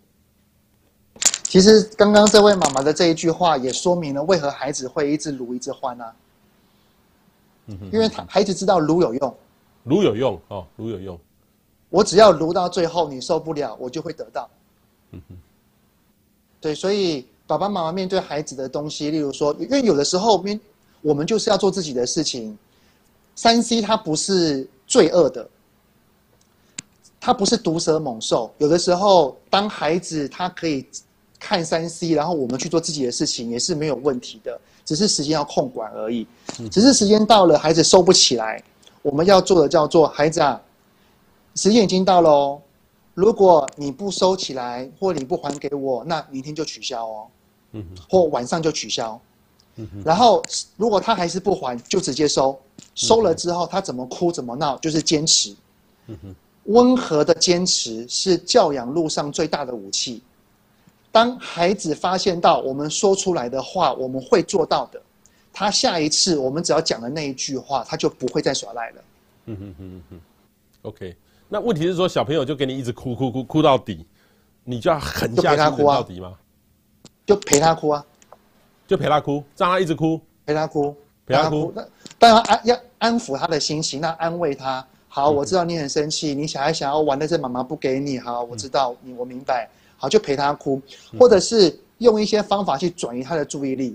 [1.51, 6.15] 其实刚刚这位妈妈的这一句话也说明了为何孩子会一直撸一直欢啊。
[7.67, 9.37] 嗯哼，因为他孩子知道撸有用，
[9.83, 11.19] 撸有用哦，撸有用。
[11.89, 14.49] 我只要撸到最后，你受不了，我就会得到。
[15.11, 15.37] 嗯哼，
[16.61, 20.59] 对，所以爸爸妈妈面对孩子的东西，例如说，因为有的时候面
[21.03, 22.57] 我们就是要做自己的事情。
[23.35, 25.49] 三 C 它不是罪恶的，
[27.21, 28.55] 它不是毒蛇猛兽。
[28.59, 30.87] 有的时候，当孩子他可以
[31.41, 36.27] 看三 C，然后我们去做自己的事情，也是没有问题的，只是时间要控管而已。
[36.71, 38.63] 只是时间到了，孩子收不起来，
[39.01, 40.61] 我们要做的叫做孩子啊。
[41.57, 42.61] 时间已经到了哦，
[43.15, 47.27] 如果你不收起来，或你不还给我，那明天就取消哦，
[47.73, 49.21] 嗯，或晚上就取消，
[49.77, 50.43] 嗯，然后
[50.77, 52.57] 如果他还是不还，就直接收，
[52.95, 55.57] 收了之后他怎么哭怎么闹，就是坚持，
[56.07, 56.17] 嗯，
[56.65, 60.23] 温和的坚持是教养路上最大的武器。
[61.13, 65.03] 当孩子发现到我们说出来的话，我们会做到的，
[65.53, 69.03] 他下一次我们只要讲的那一句话，他就不会再耍赖了。
[69.47, 70.21] 嗯哼哼哼
[70.83, 71.17] ，OK。
[71.49, 74.07] 那问题是说，小朋友就给你一直哭哭哭哭到底，
[74.63, 76.39] 你就要狠下心哭到底吗？
[77.27, 78.07] 就陪他哭啊，
[78.87, 80.95] 就陪他哭，让他一直哭，陪他哭，
[81.27, 81.73] 陪他哭。
[81.75, 81.85] 那
[82.21, 84.87] 当然安要安抚他的心情，那安慰他。
[85.09, 88.17] 好，我知道你很生气，你小孩想要玩，但是妈妈不给你。
[88.17, 89.69] 好，我知道你，我明白。
[90.01, 90.81] 好，就陪他哭，
[91.17, 93.95] 或者是用一些方法去转移他的注意力。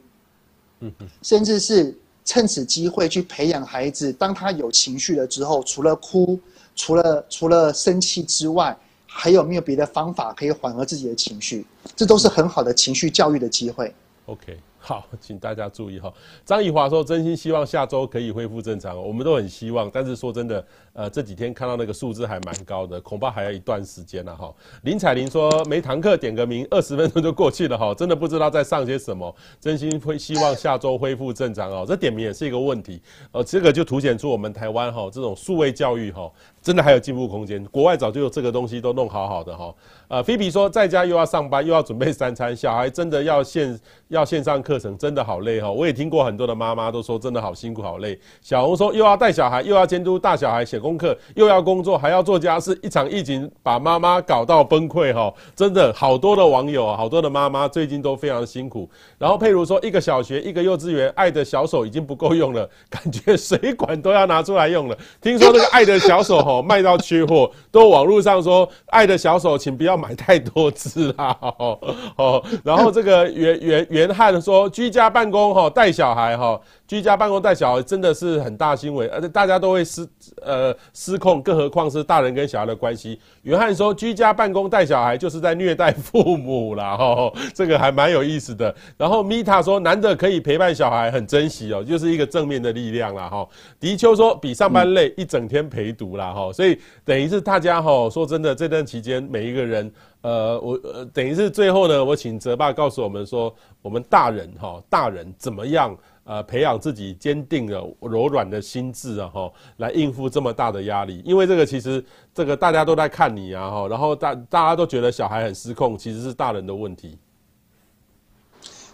[0.79, 6.39] 嗯嗯，甚至是趁此机会去培养孩子，当他有情绪了之后，除了哭。
[6.77, 8.77] 除了除了生气之外，
[9.07, 11.65] 还有没有别的方法可以缓和自己的情绪？
[11.95, 13.95] 这都是很好的情绪教育的机会。
[14.25, 14.59] OK。
[14.85, 16.13] 好， 请大家注意哈。
[16.45, 19.89] 张怡华说：“真心希望下周可以恢复正常，我们都很希望。
[19.91, 20.63] 但是说真的，
[20.93, 29.35] 呃，这几天看到那个数字还蛮高的，恐怕还要一段时间了哈。”林彩玲说：“没堂课点个名，二十分钟就过去了哈，真的不知道在上些什么。
[29.59, 31.83] 真心会希望下周恢复正常哦。
[31.87, 36.31] 这点名也是一个问题，呃，这个就凸显出我们台湾哈这种数位教育哈，
[36.65, 37.63] 真的还有进步空间。
[37.65, 39.73] 国外早就有这个东西都弄好好的哈。
[40.07, 48.19] 呃，菲比说在家又要上班又要准备三餐，小孩真的要线要线上课。”程真的好累哈，我也听过很多的妈妈都说真的好辛苦好累。
[48.41, 55.33] 小红说又要带小孩，又要监督大小孩写功课，又要工作，还要做家事，一场疫情把妈妈搞到崩溃哈。
[55.55, 58.89] 真的好多的网友，好多的妈妈最近都非常辛苦。
[59.17, 64.97] 然后佩如说，一个小学，一个幼稚园，爱的小手已经不够用了，感觉水管都要拿出来用了。
[65.21, 71.37] 听说那个爱的小手哈 卖到缺货， 都网络上说爱的小手，请不要买太多只啦。
[72.17, 74.69] 哦，然后这个袁袁袁翰说。
[74.75, 80.07] 居家办公哈，带小孩哈，居家办公带小孩真的是很大新闻，而且大家都会失
[80.41, 83.19] 呃失控，更何况是大人跟小孩的关系。
[83.41, 88.73] 约翰说，居家办公带小孩就是在虐待父母啦 哈，这个还蛮有意思的。
[88.97, 93.47] 然后米塔说，难得可以陪伴小孩，很珍惜哦，就是一个正面的力量啦哈。
[93.79, 99.91] 迪秋说，比上班累，一整天陪读啦哈，所以等于是大家哈，说真的，这段期间每一个人。
[100.21, 105.95] 呃，我呃，等于是最后呢，我请泽爸告诉我们说，我们大人哈，大人怎么样
[106.25, 111.21] 呃，培养自己坚定的柔软的心智啊哈，来应付这么大的压力。
[111.23, 112.03] 因为这个其实
[112.33, 117.17] 这个大家都在看你啊哈，然后大大家都觉得小孩很失控，其实是大人的问题。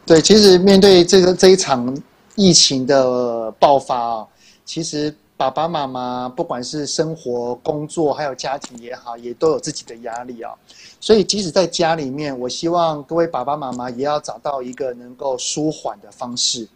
[0.06, 1.98] 对，其实面对这个这一场
[2.36, 4.28] 疫情的爆发啊，
[4.64, 5.14] 其实。
[5.38, 10.54] 爸爸妈妈不管是生活、工作，还有家庭也好，也都有自己的压力啊。
[11.00, 16.68] 所以，即使在家里面，我希望各位爸爸妈妈也要找到一个能够舒缓的方式。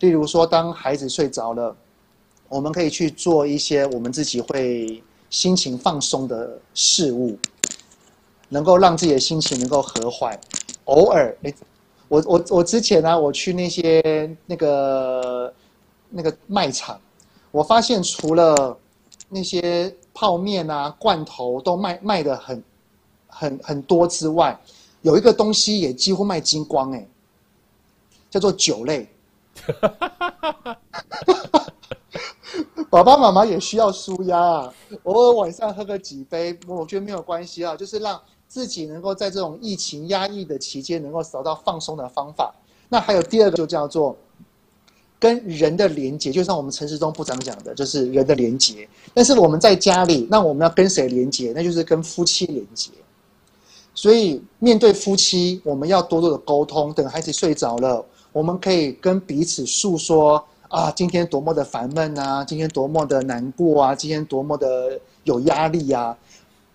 [0.00, 1.76] 例如说，当孩子睡着了，
[2.48, 7.36] 我们可以去做一些我们自己会心情放松的事物，
[8.48, 10.38] 能够让自己的心情能够和缓。
[10.84, 11.54] 偶尔，诶，
[12.06, 15.52] 我我我之前呢，我去那些那个
[16.10, 17.00] 那个卖场。
[17.50, 18.78] 我发现除了
[19.28, 22.62] 那些泡面啊、罐头都卖卖的很、
[23.26, 24.58] 很、很多之外，
[25.02, 27.06] 有一个东西也几乎卖精光哎，
[28.30, 29.08] 叫做酒类。
[29.66, 30.56] 哈哈哈哈
[31.26, 31.66] 哈哈
[32.90, 34.72] 爸爸妈妈也需要舒压啊，
[35.04, 42.54] 偶尔晚上喝个几杯，我觉得没有关系啊，就是让自己能够在这种疫情压抑的期间，能够找到放松的方法。
[42.88, 44.16] 那还有第二个，就叫做。
[45.20, 48.88] 跟人的连接，就像我们陈时中部长讲的，就是人的连接。
[49.12, 51.52] 但是我们在家里，那我们要跟谁连接？
[51.52, 52.92] 那就是跟夫妻连接。
[53.96, 56.94] 所以面对夫妻，我们要多多的沟通。
[56.94, 66.16] 等孩子睡着了，我们可以跟彼此诉说啊，今天多么的烦闷啊，今天多么的难过啊，今天多么的有压力啊，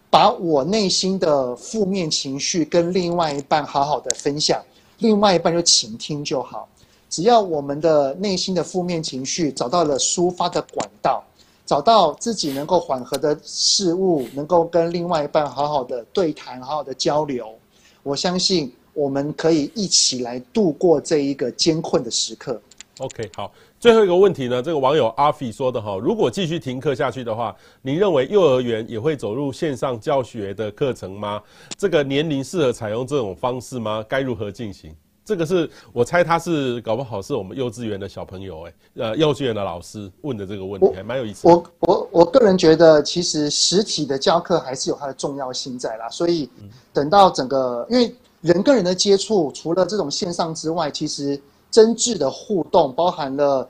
[0.09, 4.61] 把我内心的负面情绪跟另外一半好好的分享，
[4.97, 6.67] 另外一半就倾听就好。
[7.09, 11.23] 只要我们的内心的负面情绪找到了抒发的管道，
[11.63, 17.53] 找到自己能够缓和的事物，能够跟另外一半好好的对谈，好好的交流，
[18.01, 22.61] 我相信我们可以一起来度过这一个艰困的时刻。
[22.99, 31.41] OK，好，最后一个问题呢，这个网友阿飞说的哈，如果继续停课下去的话，您认为幼儿园也会走入线上教学的课程吗？
[31.75, 34.05] 这个年龄适合采用这种方式吗？
[34.07, 34.95] 该如何进行？
[35.25, 41.53] 这个是我猜他是搞不好是我们幼稚园的小朋友哎，呃，幼稚园的老师问的这个问题，还蛮有意思的。
[41.53, 46.49] 我我我个人觉得，其实实体的教课还是有它的重要性在啦，所以
[46.91, 48.13] 等到整个，因为
[48.43, 51.41] 人跟人的接触，除了这种线上之外，其实。
[51.73, 53.67] 真挚的互动，包含了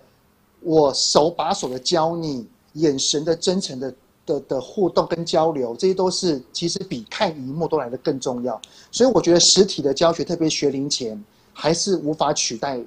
[0.60, 3.96] 我手把手的教你，眼神的真诚的
[4.26, 8.62] 的的互动跟交流，这些都是其实比看萤幕都来的更重要。
[8.92, 12.78] 所以我觉得实体的教学，特别学龄前，还是无法取代，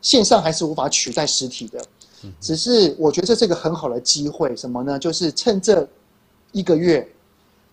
[0.00, 1.84] 线上还是无法取代实体的。
[2.40, 4.98] 只是我觉得这是一个很好的机会，什么呢？
[4.98, 5.86] 就是趁这
[6.52, 7.06] 一个月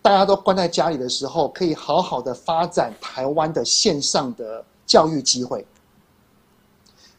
[0.04, 5.64] 大家都关在家里的时候，可以好好的发展台湾的线上的教育机会。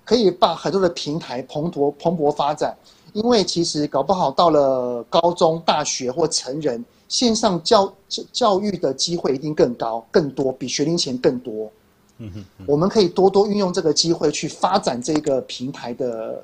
[0.04, 2.78] 可以把很多的平台蓬勃蓬勃发展，
[3.14, 7.92] 因为其实搞不好到了高中、大学或成人，线上教
[8.32, 11.72] 教育的机会一定更高、更多，比学龄前更多。
[12.20, 16.40] 嗯哼，我们可以多多运用这个机会去发展这个平台的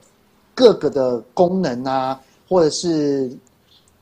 [0.55, 2.19] 各个的功能啊，
[2.49, 3.31] 或者是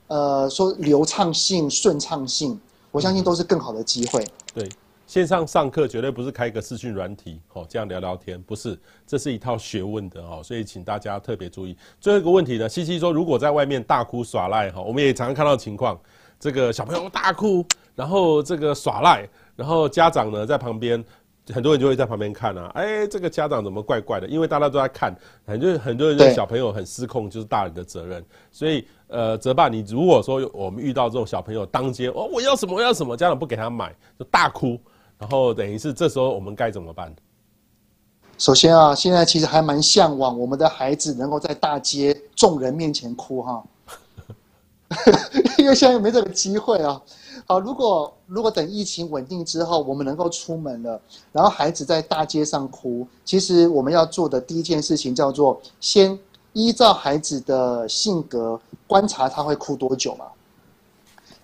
[0.10, 2.60] 呃说流畅性、顺畅性，
[2.91, 4.24] 我相信都是更好的机会。
[4.53, 4.70] 对。
[5.07, 11.76] 线上上课绝对不是开个视讯软体，哦，这样聊聊天，不是，这是一套学问的哦，所以请大家特别注意。
[11.99, 15.99] 最后一个问题呢，西西说，如果在外面大哭耍赖，哈，我们也常常看到情况，
[16.39, 21.03] 这个小朋友大哭，然后这个耍赖，然后家长呢在旁边，
[21.54, 24.28] 很多人就会在旁边看啊，哎，这个家长怎么怪怪的？
[24.28, 28.24] 因为大家都在看，很多很多人觉得小朋友很失控，就是大人的责任。
[28.52, 34.80] 所以，呃，泽爸，你如果说我们遇到这种小朋友当街，哦，我要什么我要什么，家长不给他买，就大哭。
[35.18, 37.14] 然后等于是这时候我们该怎么办？
[38.38, 43.64] 首先啊，现在其实还蛮向往我们的孩子能够在大街众人面前哭哈，
[45.58, 47.02] 因为现在没这个机会啊。
[47.52, 56.18] 好，如果如果等疫情稳定之后，我们能够出门了，然后孩子在大街上哭，其实我们要做的第一件事情叫做先
[56.54, 60.28] 依照孩子的性格观察他会哭多久嘛。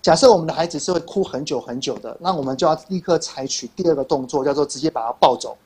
[0.00, 5.56] 假设我们的孩子是会哭很久很久的，那我们就要立刻采取第二个动作，叫做直接把他抱走，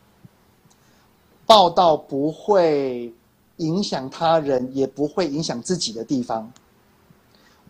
[1.44, 3.12] 抱到不会
[3.58, 6.50] 影响他人，也不会影响自己的地方。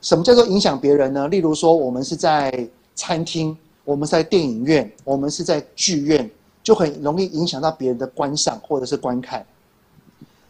[0.00, 1.28] 什么叫做影响别人呢？
[1.28, 6.28] 例如说，我们是在餐厅，我们在电影院，我们是在剧院，
[6.62, 9.44] 就很容易影响到别人的观赏或者是观看，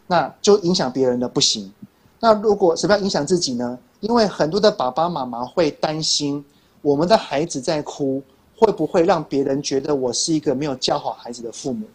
[0.07, 1.72] 那就影响别人的不行。
[2.20, 3.78] 那如果什么样影响自己呢？
[4.01, 6.42] 因为很多的爸爸妈妈会担心，
[6.80, 8.22] 我们的孩子在哭，
[8.57, 11.86] 会不会让别人觉得我是一个没有教好孩子的父母？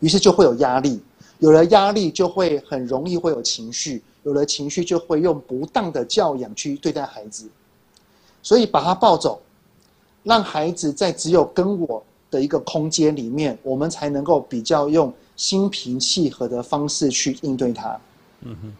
[0.00, 1.02] 于是就会有压力，
[1.40, 7.48] 有了压力就会很容易会有情绪，有了情绪就会用不当的教养去对待孩子。
[8.42, 9.40] 所以把他抱走，
[10.22, 18.00] 让孩子在只有跟我的一个空间里面，我们才能够比较用心平气和的方式去应对他。
[18.42, 18.72] 嗯哼。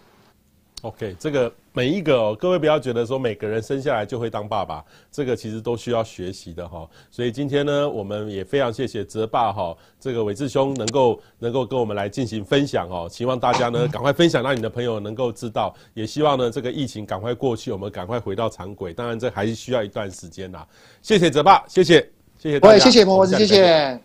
[0.82, 6.88] OK，这个每一个哦，各位不要觉得说每个人生下来就会当爸爸，这个其实都需要学习的哈。
[7.10, 13.08] 所以今天呢，我们也非常谢谢泽爸哈，这个伟志兄能够能够跟我们来进行分享哦。
[13.10, 15.74] 希望大家呢 赶快分享，让你的朋友能够知道。
[15.94, 18.92] 也希望呢这个疫情赶快过去，我们赶快回到常轨。
[18.92, 20.64] 当然这还是需要一段时间呐。
[21.02, 22.08] 谢谢泽爸，谢谢
[22.38, 24.00] 谢谢大家，谢谢婆婆，谢谢。